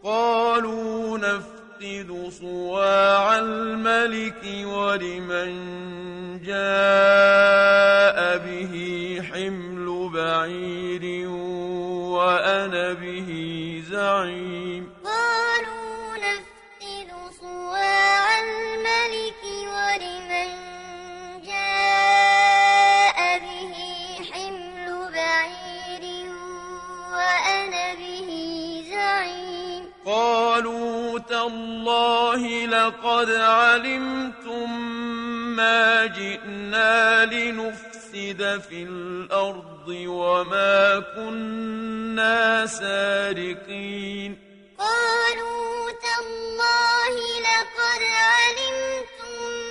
[0.08, 5.50] قالوا نفقد صواع الملك ولمن
[6.44, 8.74] جاء به
[9.32, 11.28] حمل بعير
[12.08, 13.30] وأنا به
[13.90, 14.88] زعيم
[31.38, 34.80] تالله لقد علمتم
[35.56, 44.38] ما جئنا لنفسد في الأرض وما كنا سارقين
[44.78, 47.14] قالوا تالله
[47.48, 49.67] لقد علمتم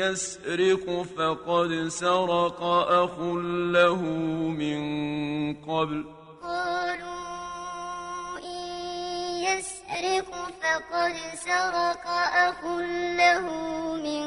[0.00, 0.86] يسرق
[1.16, 2.62] فقد سرق
[3.04, 3.14] أخ
[3.76, 4.02] له
[4.62, 4.80] من
[5.54, 6.04] قبل.
[6.42, 8.68] قالوا إن
[9.48, 10.30] يسرق
[10.62, 12.06] فقد سرق
[12.48, 12.60] أخ
[13.20, 13.44] له
[14.06, 14.26] من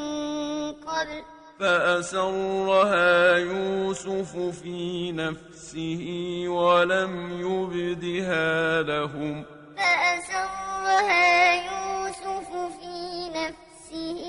[0.72, 1.22] قبل.
[1.60, 6.04] فأسرها يوسف في نفسه
[6.48, 7.12] ولم
[7.46, 9.44] يبدها لهم.
[9.76, 12.50] فأسرها يوسف
[12.80, 14.20] في نفسه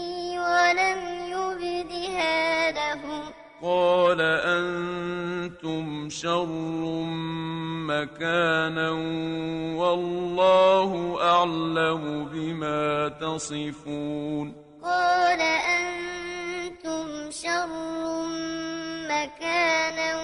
[0.46, 1.02] ولم
[2.16, 3.24] يبدها لهم
[3.62, 6.46] قال أنتم شر
[7.88, 8.92] مكانا
[9.80, 14.54] والله أعلم بما تصفون.
[14.84, 17.68] قال أنتم شر
[19.10, 20.16] مكانا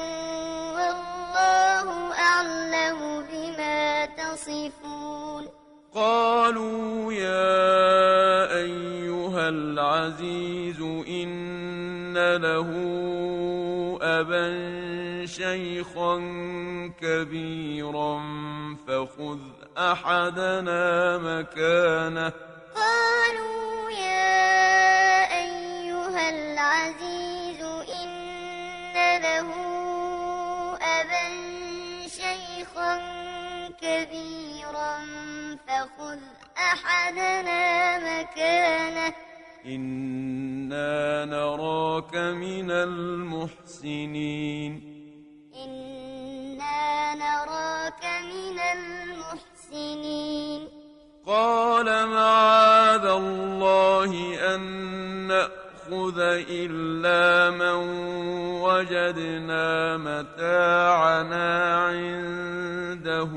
[0.75, 2.99] والله أعلم
[3.31, 5.47] بما تصفون.
[5.93, 10.80] قالوا يا أيها العزيز
[12.37, 12.69] له
[14.01, 14.45] أبا
[15.25, 16.15] شيخا
[17.01, 18.21] كبيرا
[18.87, 19.39] فخذ
[19.77, 22.33] أحدنا مكانه
[22.75, 27.61] قالوا يا أيها العزيز
[28.01, 29.49] إن له
[30.81, 31.27] أبا
[32.07, 32.97] شيخا
[33.81, 34.97] كبيرا
[35.67, 36.19] فخذ
[36.57, 39.13] أحدنا مكانه
[39.65, 44.21] إنا نراك من المحسنين
[45.65, 50.67] إنا نراك من المحسنين
[51.27, 54.11] قال معاذ الله
[54.55, 54.61] أن
[55.27, 57.77] نأخذ إلا من
[58.61, 63.31] وجدنا متاعنا عنده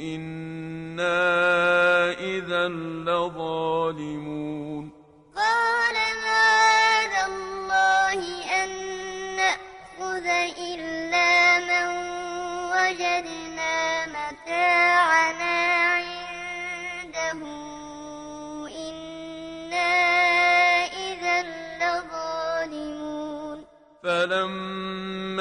[0.00, 1.30] إنا
[2.12, 2.68] إذا
[3.08, 4.65] لظالمون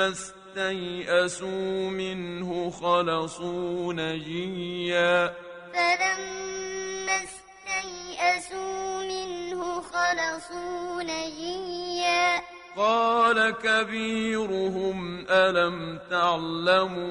[0.05, 5.33] فلما استيئسوا منه خلصوا نجيا.
[5.73, 12.41] فلما استيئسوا منه خلصوا نجيا.
[12.77, 17.05] قال كبيرهم ألم تعلموا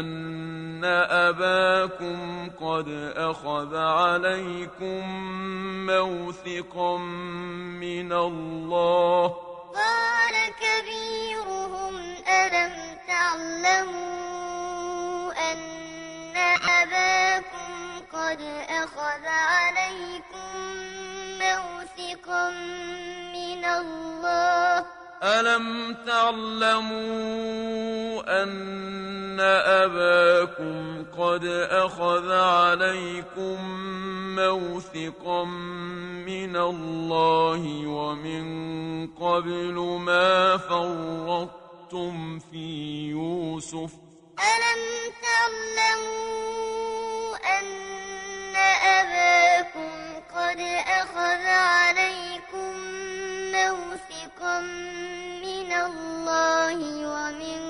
[0.00, 5.02] أن أباكم قد أخذ عليكم
[5.86, 6.96] موثقا
[7.80, 11.96] من الله؟ قال كبيرهم
[12.28, 14.12] ألم تعلموا
[15.52, 15.58] أن
[16.68, 20.56] أباكم قد أخذ عليكم
[21.40, 22.50] موثقا
[23.34, 27.02] من الله؟ ألم تعلموا
[28.42, 33.56] أن أباكم قد أخذ عليكم
[34.36, 35.44] موثقا
[36.24, 38.44] من الله ومن
[39.06, 43.90] قبل ما فرطتم في يوسف
[44.40, 46.16] ألم تعلموا
[47.58, 47.66] أن
[48.86, 49.90] أباكم
[50.34, 53.19] قد أخذ عليكم
[53.52, 54.60] موثقا
[55.46, 56.78] من الله
[57.14, 57.60] ومن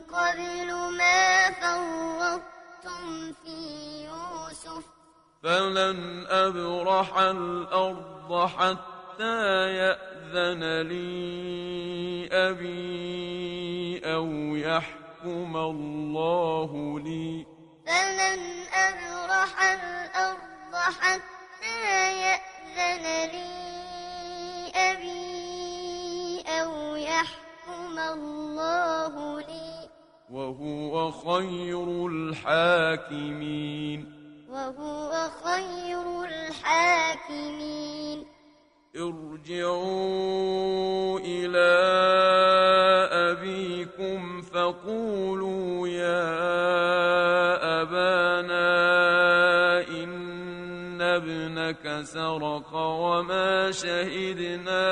[0.00, 0.68] قبل
[0.98, 3.58] ما فرطتم في
[4.04, 4.84] يوسف.
[5.42, 9.38] فلن أبرح الأرض حتى
[9.80, 17.46] يأذن لي أبي أو يحكم الله لي.
[17.86, 18.42] فلن
[18.74, 21.80] أبرح الأرض حتى
[22.20, 23.56] يأذن لي
[24.76, 29.88] أبي أو يحكم الله لي.
[30.30, 34.12] وهو خير الحاكمين.
[34.50, 38.26] وهو خير الحاكمين.
[38.96, 40.38] ارجعوا
[41.18, 41.72] إلى
[43.12, 46.36] أبيكم فقولوا يا
[47.82, 48.55] أبانا
[51.70, 54.86] ابنك سرق وما شهدنا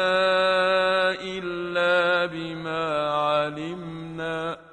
[1.22, 4.64] إلا بما علمنا.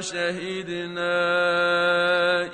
[0.00, 1.12] وما شهدنا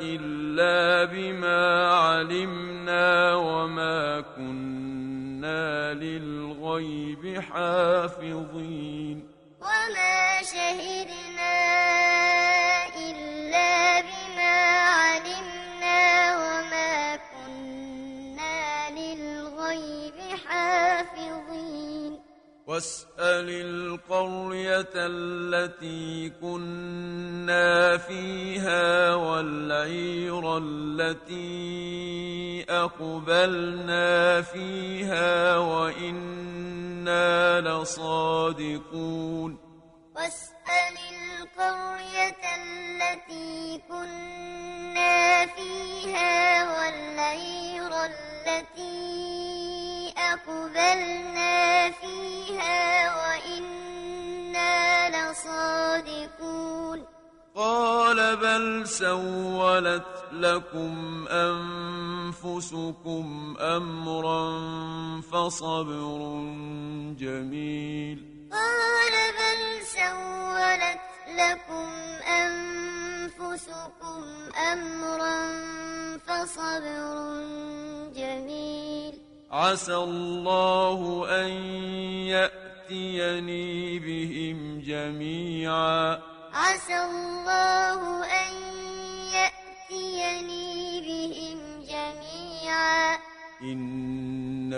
[0.03, 9.29] إلا بما علمنا وما كنا للغيب حافظين.
[9.63, 12.16] وما شهدنا
[60.41, 63.27] لكم أنفسكم
[63.61, 64.51] أمرا
[65.21, 66.19] فصبر
[67.19, 68.19] جميل
[68.53, 71.01] قال بل سولت
[71.41, 71.89] لكم
[72.45, 74.21] أنفسكم
[74.73, 75.37] أمرا
[76.27, 77.07] فصبر
[78.17, 79.15] جميل
[79.51, 81.51] عسى الله أن
[82.35, 86.21] يأتيني بهم جميعا
[86.53, 88.36] عسى الله أن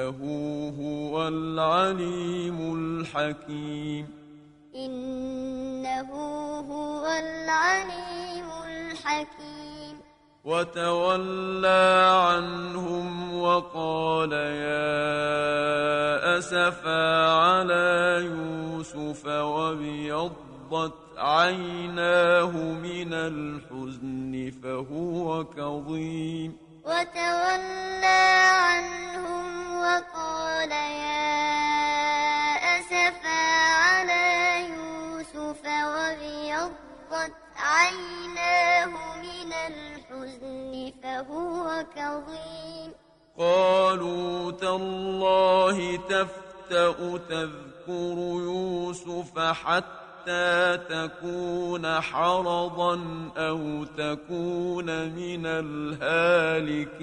[0.08, 4.06] إنه هو العليم الحكيم.
[4.74, 6.10] إنه
[6.70, 9.96] هو العليم الحكيم.
[10.44, 15.18] وتولى عنهم وقال يا
[16.38, 26.67] أسفا على يوسف وابيضت عيناه من الحزن فهو كظيم.
[26.88, 28.24] وتولى
[28.64, 31.28] عنهم وقال يا
[32.78, 33.42] أسفا
[33.84, 34.24] على
[34.68, 42.90] يوسف وابيضت عيناه من الحزن فهو كظيم.
[43.38, 48.16] قالوا تالله تفتأ تذكر
[48.48, 50.07] يوسف حتى
[50.76, 52.94] تكون حرضا
[53.36, 55.46] أو تكون من
[56.06, 56.98] الهالكين.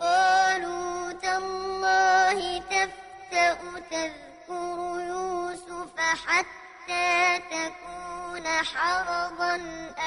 [0.00, 3.58] قالوا تالله تفتأ
[3.90, 9.54] تذكر يوسف حتى تكون حرضا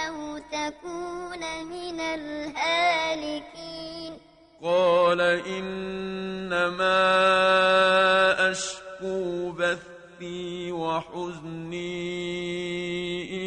[0.08, 3.52] أو تكون من الهالكين.
[4.64, 6.92] قال إنما
[8.52, 9.52] أشكو
[10.22, 11.80] بثي وحزني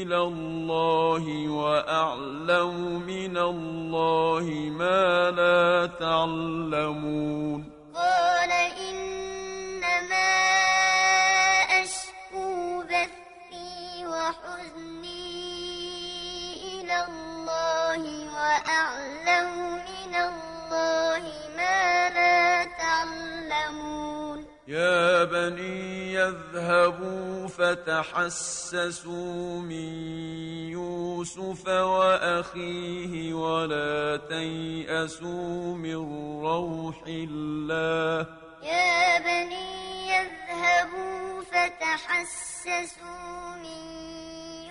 [0.02, 4.44] إلى الله وأعلم من الله
[4.78, 7.73] ما لا تعلمون
[25.50, 29.12] بني يذهبوا فتحسسوا
[29.60, 29.92] من
[30.72, 35.94] يوسف وأخيه ولا تيأسوا من
[36.44, 38.26] روح الله
[38.62, 43.04] يا بني يذهبوا فتحسسوا
[43.56, 43.84] من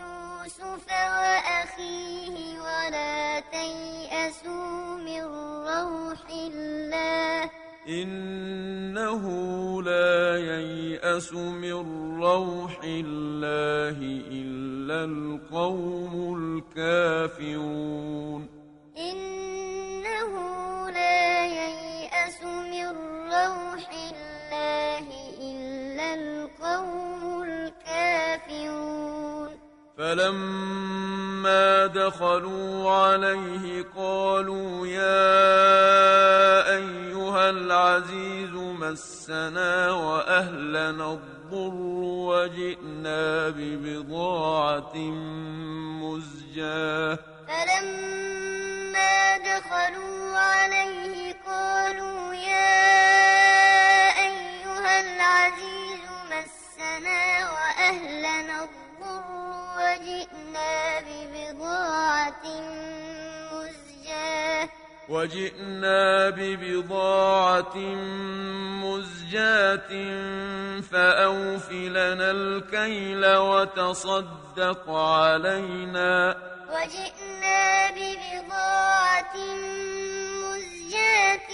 [0.01, 5.23] يوسف وأخيه ولا تيأسوا من
[5.67, 9.23] روح الله إنه
[9.83, 13.97] لا ييأس من روح الله
[14.31, 16.13] إلا القوم
[16.77, 18.47] الكافرون.
[18.97, 20.31] إنه
[20.89, 22.87] لا ييأس من
[23.27, 25.07] روح الله
[25.41, 28.83] إلا القوم الكافرون.
[29.97, 36.42] فلما دخلوا عليه قالوا يا
[37.43, 41.73] أيها العزيز مسنا وأهلنا الضر
[42.31, 44.95] وجئنا ببضاعة
[46.03, 47.19] مزجاة.
[47.47, 52.79] فلما دخلوا عليه قالوا يا
[54.27, 59.27] أيها العزيز مسنا وأهلنا الضر
[59.77, 62.43] وجئنا ببضاعة
[65.13, 67.77] وجئنا ببضاعة
[68.83, 69.91] مزجاة
[70.81, 76.35] فأوف لنا الكيل وتصدق علينا.
[76.69, 79.35] وجئنا ببضاعة
[80.43, 81.49] مزجاة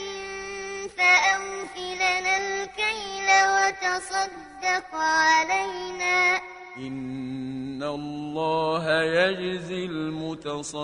[0.97, 6.41] فأوف لنا الكيل وتصدق علينا.
[6.78, 10.80] إن الله يجزي المتصدقين.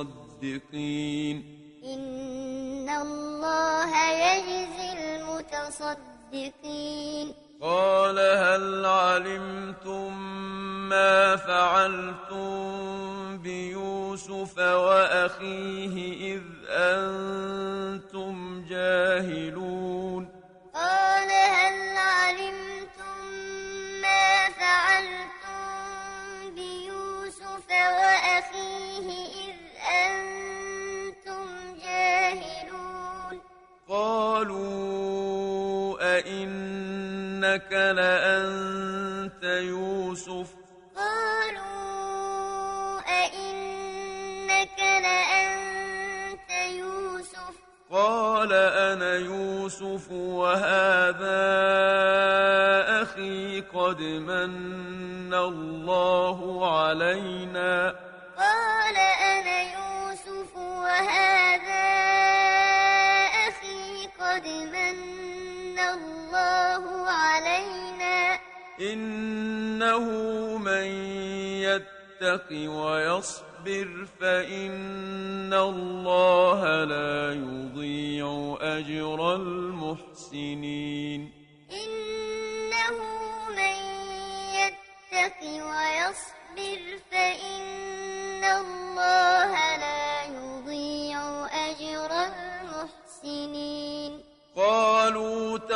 [1.85, 4.93] إن الله يجزي
[6.33, 10.17] المتصدقين قال هل علمتم
[10.89, 12.57] ما فعلتم
[13.37, 15.95] بيوسف وأخيه
[16.35, 19.84] إذ أنتم جاهلون
[37.93, 40.47] لأنت يوسف
[40.95, 41.65] قالوا
[42.99, 47.55] أئنك لأنت يوسف
[47.91, 51.45] قال أنا يوسف وهذا
[53.01, 57.94] أخي قد من الله علينا
[69.95, 70.87] إنه من
[71.63, 81.31] يتق ويصبر فإن الله لا يضيع أجر المحسنين.
[81.71, 82.97] إنه
[83.49, 83.77] من
[84.59, 86.81] يتق ويصبر
[87.11, 89.74] فإن الله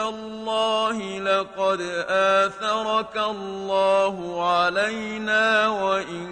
[0.10, 4.15] تالله لقد آثرك الله
[4.49, 6.27] علينا وإن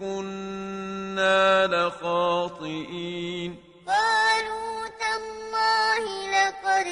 [0.00, 3.50] كنا لخاطئين.
[3.86, 6.04] قالوا تالله
[6.36, 6.86] لقد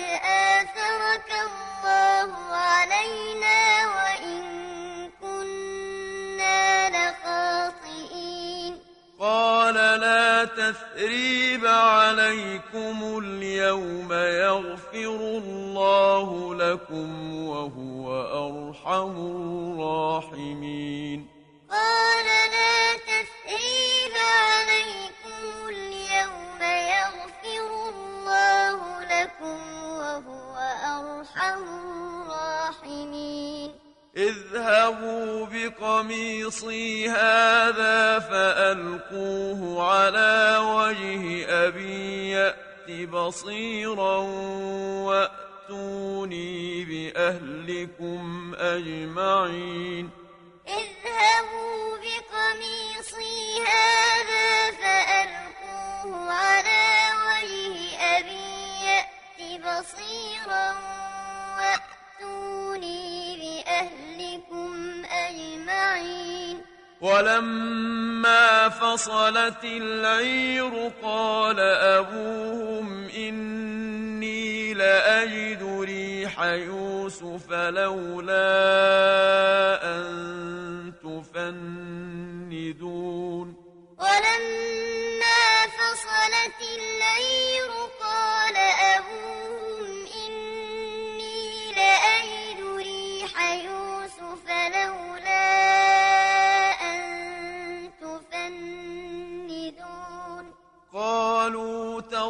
[0.59, 3.61] آثرك الله علينا
[3.97, 4.60] وإن
[9.21, 18.07] قال لا تثريب عليكم اليوم يغفر الله لكم وهو
[18.47, 19.17] أرحم
[19.77, 21.29] الراحمين.
[21.71, 22.27] قال
[22.57, 26.61] لا تثريب عليكم اليوم
[26.97, 30.55] يغفر الله لكم وهو
[30.97, 31.63] أرحم
[32.31, 33.71] الراحمين.
[34.21, 44.17] اذهبوا بقميصي هذا فألقوه على وجه أبي يأت بصيرا
[45.09, 50.11] وأتوني بأهلكم أجمعين.
[50.69, 57.20] اذهبوا بقميصي هذا فألقوه على
[67.01, 78.45] ولما فصلت العير قال أبوهم إني لأجد ريح يوسف لولا
[79.85, 82.41] أن تفندون.
[83.99, 87.50] ولما فصلت العير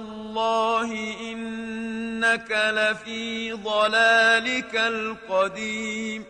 [0.01, 0.91] تالله
[1.21, 6.25] إنك لفي ضلالك القديم.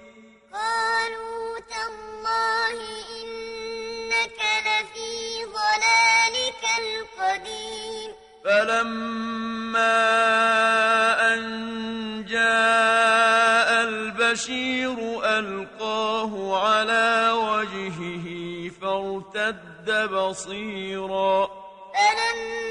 [0.52, 2.78] قالوا تالله
[3.22, 8.10] إنك لفي ضلالك القديم.
[8.44, 9.98] فلما
[11.34, 11.42] أن
[12.28, 14.98] جاء البشير
[15.38, 16.32] ألقاه
[16.66, 18.26] على وجهه
[18.82, 21.47] فارتد بصيرا.
[21.94, 22.70] فلما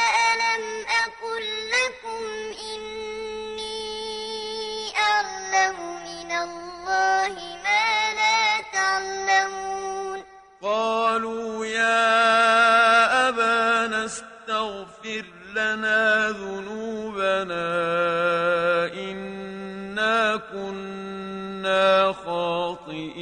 [6.91, 7.87] الله ما
[8.19, 10.19] لا تعلمون.
[10.61, 17.67] قالوا يا أبانا استغفر لنا ذنوبنا
[18.93, 23.20] إنا كنا خاطئين.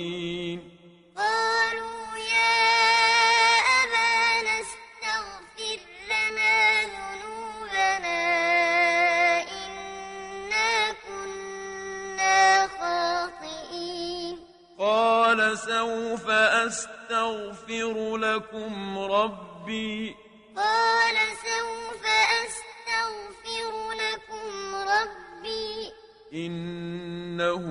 [15.99, 20.15] قال سوف أستغفر لكم ربي.
[20.55, 22.03] قال سوف
[22.45, 25.91] أستغفر لكم ربي.
[26.33, 27.65] إنه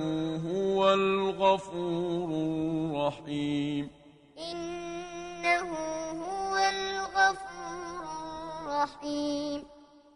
[0.47, 3.89] هو الغفور الرحيم.
[4.51, 5.69] إنه
[6.23, 8.03] هو الغفور
[8.65, 9.65] الرحيم.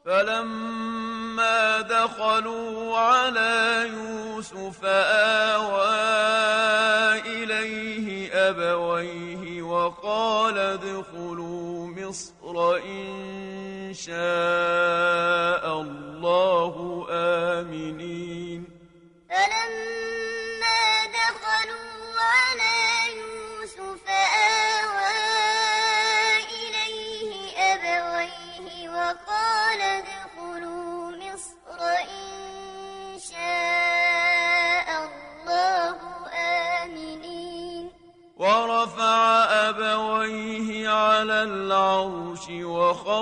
[0.05, 6.32] فلما دخلوا على يوسف آوى
[10.73, 12.55] ادخلوا مصر
[12.85, 15.52] إن شاء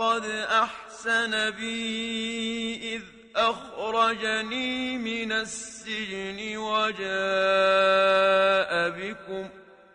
[0.00, 3.02] وقد أحسن بي إذ
[3.36, 7.10] أخرجني من السجن وجاء
[8.90, 9.48] بكم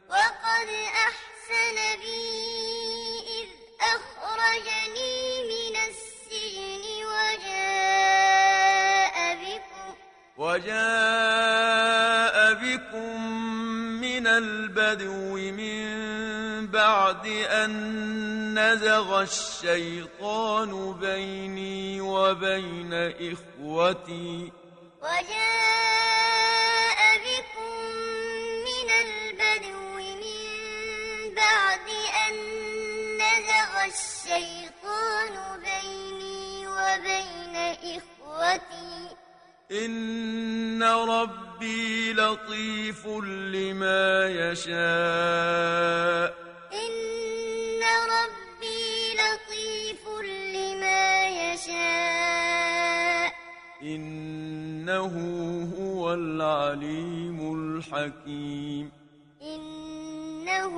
[0.10, 0.70] وقد
[1.08, 2.22] أحسن بي
[3.42, 3.50] إذ
[3.82, 6.84] أخرجني من السجن
[7.16, 8.36] وجاء
[9.36, 9.88] بكم
[10.38, 13.32] وجاء بكم
[14.02, 16.15] من البدو من
[16.86, 17.26] بعد
[17.62, 17.74] أن
[18.60, 24.52] نزغ الشيطان بيني وبين إخوتي.
[25.02, 27.76] وجاء بكم
[28.68, 30.20] من البدو من
[31.36, 31.88] بعد
[32.26, 32.36] أن
[33.18, 35.36] نزغ الشيطان
[35.66, 37.56] بيني وبين
[37.98, 38.94] إخوتي.
[39.72, 43.08] إن ربي لطيف
[43.54, 44.06] لما
[44.52, 46.45] يشاء.
[53.82, 55.14] إنه
[55.80, 58.92] هو العليم الحكيم.
[59.42, 60.74] إنه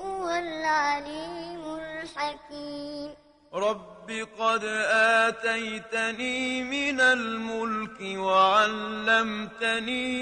[0.00, 3.10] هو العليم الحكيم.
[3.54, 4.64] رب قد
[5.24, 9.50] آتيتني من الملك وعلمتني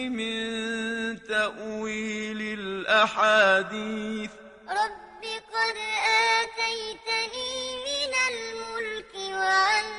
[0.09, 4.30] من تأويل الأحاديث.
[4.68, 5.76] رب قد
[6.39, 7.52] آتيتني
[7.89, 9.98] من الملك وعلمتني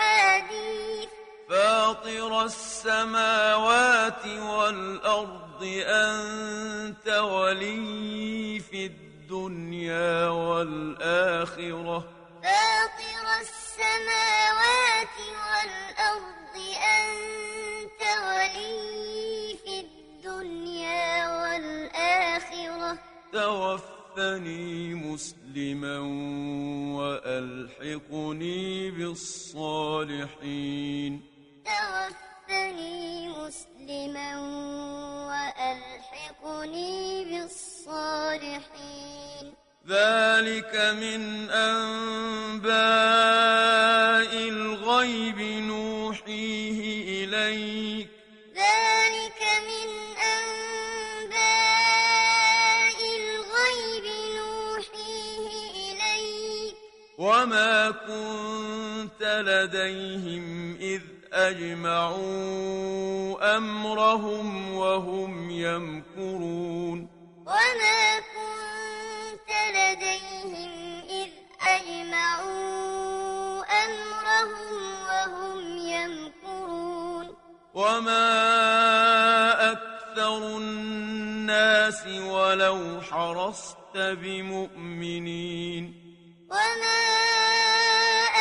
[0.00, 1.08] الأحاديث
[1.48, 12.08] فاطر السماوات والأرض أنت ولي في الدنيا والآخرة.
[12.42, 15.16] فاطر السماوات
[15.50, 16.56] والأرض
[17.00, 22.98] أنت ولي في الدنيا والآخرة.
[24.16, 25.98] توفني مسلما
[26.98, 30.32] وألحقني بالصالحين.
[31.64, 34.30] توفني مسلما
[35.30, 38.64] وألحقني بالصالحين.
[39.88, 42.70] ذلك من أنباء
[44.48, 46.80] الغيب نوحيه
[47.24, 48.09] إليك.
[57.90, 61.02] وما كنت لديهم إذ
[61.32, 61.96] أجمعوا
[63.56, 67.08] أمرهم وهم يمكرون.
[67.46, 71.28] وما كنت لديهم إذ
[71.60, 77.36] أجمعوا أمرهم وهم يمكرون.
[77.74, 86.09] وما أكثر الناس ولو حرصت بمؤمنين.
[86.50, 87.02] وما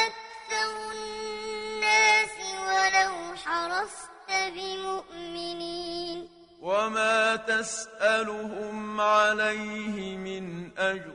[0.07, 2.35] أكثر الناس
[2.67, 3.13] ولو
[3.45, 6.29] حرصت بمؤمنين
[6.61, 11.11] وما تسألهم عليه من أجر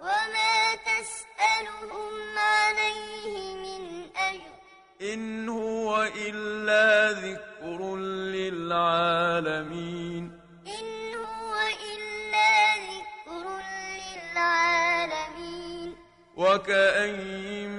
[0.00, 3.82] وما تسألهم عليه من
[4.16, 4.50] أجر
[5.02, 7.96] إن هو إلا ذكر
[9.16, 11.54] للعالمين إن هو
[11.92, 12.52] إلا
[12.90, 13.44] ذكر
[14.00, 15.29] للعالمين
[16.40, 17.70] وكأين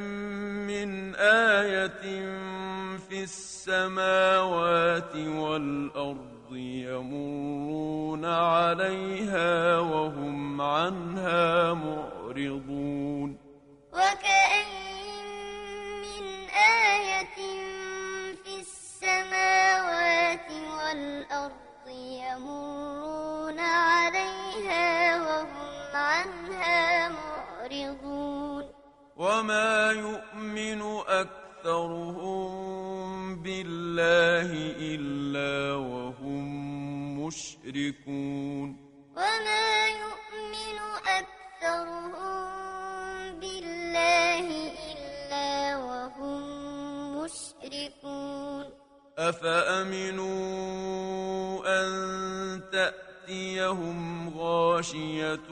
[0.68, 2.06] من آية
[3.10, 13.38] في السماوات والأرض يمرون عليها وهم عنها معرضون.
[13.94, 14.51] وكأين
[29.22, 32.42] وما يؤمن أكثرهم
[33.42, 34.50] بالله
[34.82, 36.46] إلا وهم
[37.22, 38.70] مشركون
[39.18, 42.16] وما يؤمن أكثرهم
[43.40, 44.46] بالله
[44.90, 46.42] إلا وهم
[47.22, 48.66] مشركون
[49.18, 50.32] أفأمنوا
[51.51, 51.51] أن
[53.32, 55.52] تأتيهم غاشية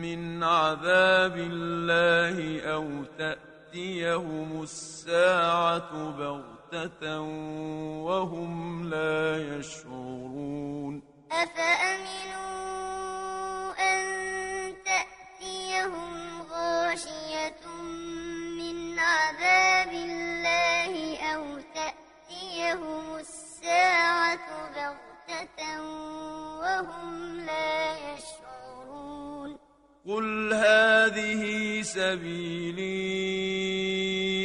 [0.00, 7.20] من عذاب الله أو تأتيهم الساعة بغتة
[8.00, 11.02] وهم لا يشعرون.
[11.32, 12.48] أفأمنوا
[13.92, 14.04] أن
[14.84, 17.62] تأتيهم غاشية
[18.58, 21.44] من عذاب الله أو
[21.74, 26.37] تأتيهم الساعة بغتة
[26.78, 29.58] وهم لا يشعرون.
[30.08, 31.42] قل هذه
[31.82, 32.98] سبيلي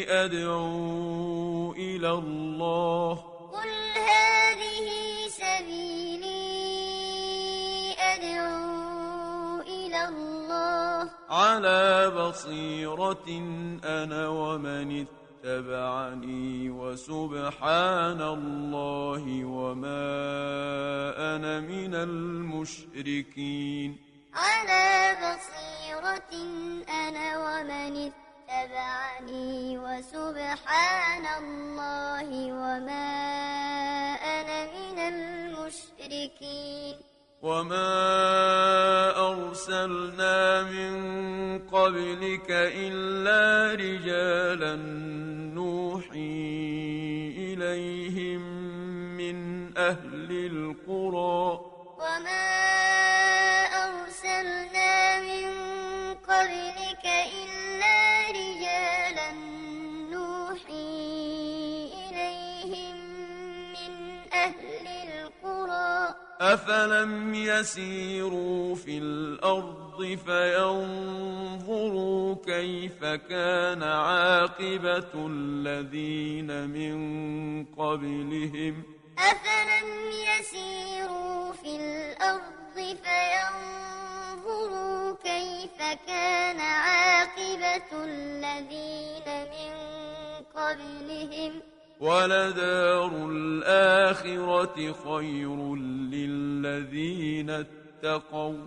[0.10, 3.14] أدعو إلى الله.
[3.53, 3.73] قل
[4.11, 4.88] هذه
[5.30, 6.34] سبيلي
[7.99, 11.10] أدعو إلى الله.
[11.30, 13.27] على بصيرة
[13.84, 15.22] أنا ومن اتبعني
[16.71, 20.05] وسبحان الله وما
[21.35, 23.97] أنا من المشركين.
[24.33, 26.31] على بصيرة
[26.89, 28.11] أنا ومن
[28.47, 33.11] اتبعني وسبحان الله وما
[34.15, 36.95] أنا من المشركين.
[37.43, 37.91] وما
[39.31, 40.93] أرسلنا من
[41.59, 44.75] قبلك إلا رجالا
[45.55, 46.13] نوحي
[47.37, 48.41] إليهم
[49.17, 49.37] من
[49.77, 51.59] أهل القرى
[51.99, 53.12] وما
[66.41, 71.55] أفلم يسيروا في الأرض فينظروا
[72.45, 78.84] كيف كان عاقبة الذين من قبلهم
[79.18, 82.76] أفلم يسيروا في الأرض
[83.93, 85.77] فينظروا كيف
[86.07, 89.73] كان عاقبة الذين من
[90.55, 91.61] قبلهم
[92.03, 95.75] ولدار الآخرة خير
[96.11, 98.65] للذين اتقوا.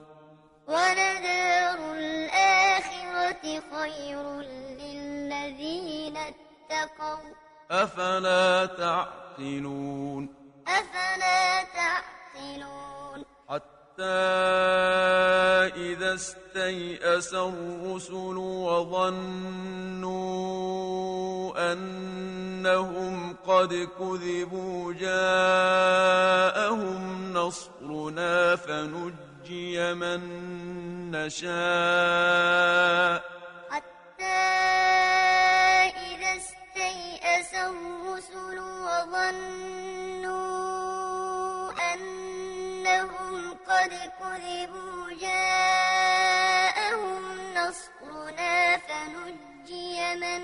[0.67, 4.41] ولدار الآخرة خير
[4.81, 7.31] للذين اتقوا.
[7.71, 10.29] أفلا تعقلون؟
[10.69, 12.96] أفلا تعقلون؟
[15.77, 19.97] إذا استيأس الرسل وظنوا
[21.73, 26.13] أنهم قد كذبوا جاءهم
[27.33, 30.21] نصرنا فنجي من
[31.11, 31.47] نشاء
[33.71, 34.25] حتى
[35.97, 39.86] إذا استيأس الرسل وظنوا
[44.67, 47.23] كذبوا جاءهم
[47.55, 50.43] نصرنا فنجي من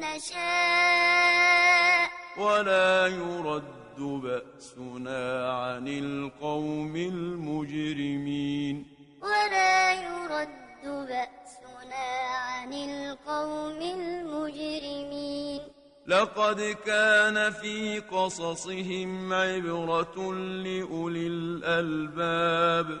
[0.00, 2.10] نشاء.
[2.38, 8.86] ولا يرد بأسنا عن القوم المجرمين.
[9.22, 12.06] ولا يرد بأسنا
[12.36, 15.60] عن القوم المجرمين.
[16.06, 23.00] لقد كان في قصصهم عبرة لأولي الألباب.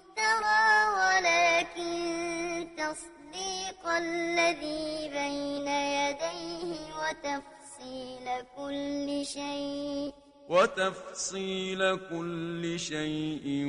[0.97, 8.27] ولكن تصديق الذي بين يديه وتفصيل
[8.57, 10.13] كل شيء
[10.49, 13.65] وتفصيل كل شيء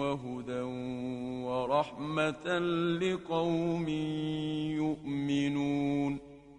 [0.00, 0.60] وهدى
[1.46, 2.58] ورحمة
[3.02, 3.88] لقوم
[4.78, 6.18] يؤمنون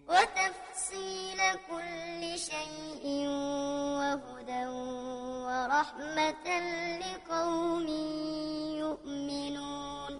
[0.09, 3.27] وتفصيل كل شيء
[3.99, 4.67] وهدى
[5.47, 6.45] ورحمة
[6.99, 7.87] لقوم
[8.83, 10.19] يؤمنون